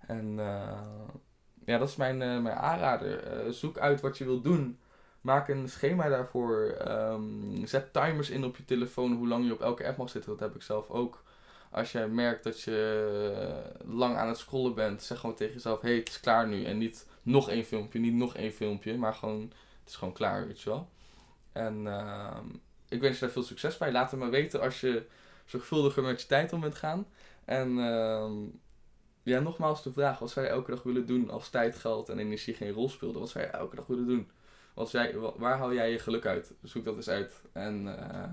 En 0.08 0.32
uh, 0.38 0.82
ja, 1.66 1.78
dat 1.78 1.90
is 1.90 1.96
mijn, 1.96 2.22
uh, 2.22 2.42
mijn 2.42 2.56
aanrader. 2.56 3.46
Uh, 3.46 3.52
zoek 3.52 3.78
uit 3.78 4.02
wat 4.02 4.18
je 4.18 4.26
wilt 4.26 4.44
doen. 4.44 4.80
Maak 5.24 5.48
een 5.48 5.70
schema 5.70 6.10
daarvoor. 6.10 6.76
Um, 6.88 7.66
zet 7.66 7.94
timers 7.94 8.30
in 8.30 8.46
op 8.46 8.58
je 8.58 8.66
telefoon 8.66 9.14
hoe 9.14 9.28
lang 9.28 9.46
je 9.46 9.54
op 9.54 9.62
elke 9.62 9.88
app 9.88 9.98
mag 9.98 10.10
zitten. 10.10 10.32
Dat 10.32 10.40
heb 10.40 10.56
ik 10.56 10.62
zelf 10.62 10.90
ook. 10.90 11.24
Als 11.72 11.92
je 11.92 12.00
merkt 12.00 12.44
dat 12.44 12.62
je 12.62 13.72
lang 13.86 14.16
aan 14.16 14.28
het 14.28 14.38
scrollen 14.38 14.74
bent, 14.74 15.04
zeg 15.04 15.20
gewoon 15.20 15.36
tegen 15.36 15.54
jezelf: 15.54 15.82
hé, 15.82 15.88
hey, 15.88 15.98
het 15.98 16.10
is 16.10 16.20
klaar 16.20 16.48
nu. 16.48 16.64
En 16.64 16.78
niet 16.78 17.08
nog 17.22 17.50
één 17.50 17.64
filmpje, 17.64 18.00
niet 18.00 18.14
nog 18.14 18.36
één 18.36 18.52
filmpje, 18.52 18.98
maar 18.98 19.14
gewoon, 19.14 19.42
het 19.80 19.90
is 19.90 19.96
gewoon 19.96 20.14
klaar, 20.14 20.48
weet 20.48 20.62
je 20.62 20.70
wel. 20.70 20.90
En 21.52 21.86
uh, 21.86 22.38
ik 22.90 23.02
wens 23.02 23.16
je 23.16 23.22
daar 23.22 23.34
veel 23.34 23.44
succes 23.44 23.78
bij. 23.78 23.92
Laat 23.92 24.12
het 24.12 24.20
me 24.20 24.30
weten 24.30 24.62
als 24.62 24.82
je 24.82 25.06
zorgvuldiger 25.46 26.04
met 26.04 26.22
je 26.22 26.28
tijd 26.28 26.54
om 26.54 26.62
bent 26.62 26.76
gaan. 26.76 27.08
En 27.46 27.78
uh, 27.78 28.32
ja, 29.24 29.40
nogmaals 29.40 29.84
de 29.84 29.94
vraag: 29.94 30.20
wat 30.20 30.32
zou 30.32 30.46
je 30.46 30.52
elke 30.52 30.72
dag 30.72 30.84
willen 30.84 31.06
doen 31.06 31.30
als 31.30 31.50
tijd, 31.50 31.76
geld 31.76 32.10
en 32.10 32.20
energie 32.20 32.54
geen 32.54 32.72
rol 32.72 32.90
speelden? 32.90 33.22
Wat 33.22 33.30
zou 33.30 33.44
je 33.44 33.50
elke 33.50 33.76
dag 33.76 33.86
willen 33.86 34.08
doen? 34.08 34.30
Wat 34.74 34.92
jij, 34.92 35.16
waar 35.18 35.58
haal 35.58 35.74
jij 35.74 35.92
je 35.92 36.00
geluk 36.00 36.26
uit? 36.26 36.54
Zoek 36.62 36.86
dat 36.86 36.96
eens 36.96 37.10
uit 37.10 37.42
en 37.52 37.86
uh, 37.86 38.24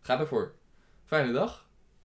ga 0.00 0.18
ervoor. 0.20 0.52
Fijne 1.04 1.32
dag. 1.32 1.67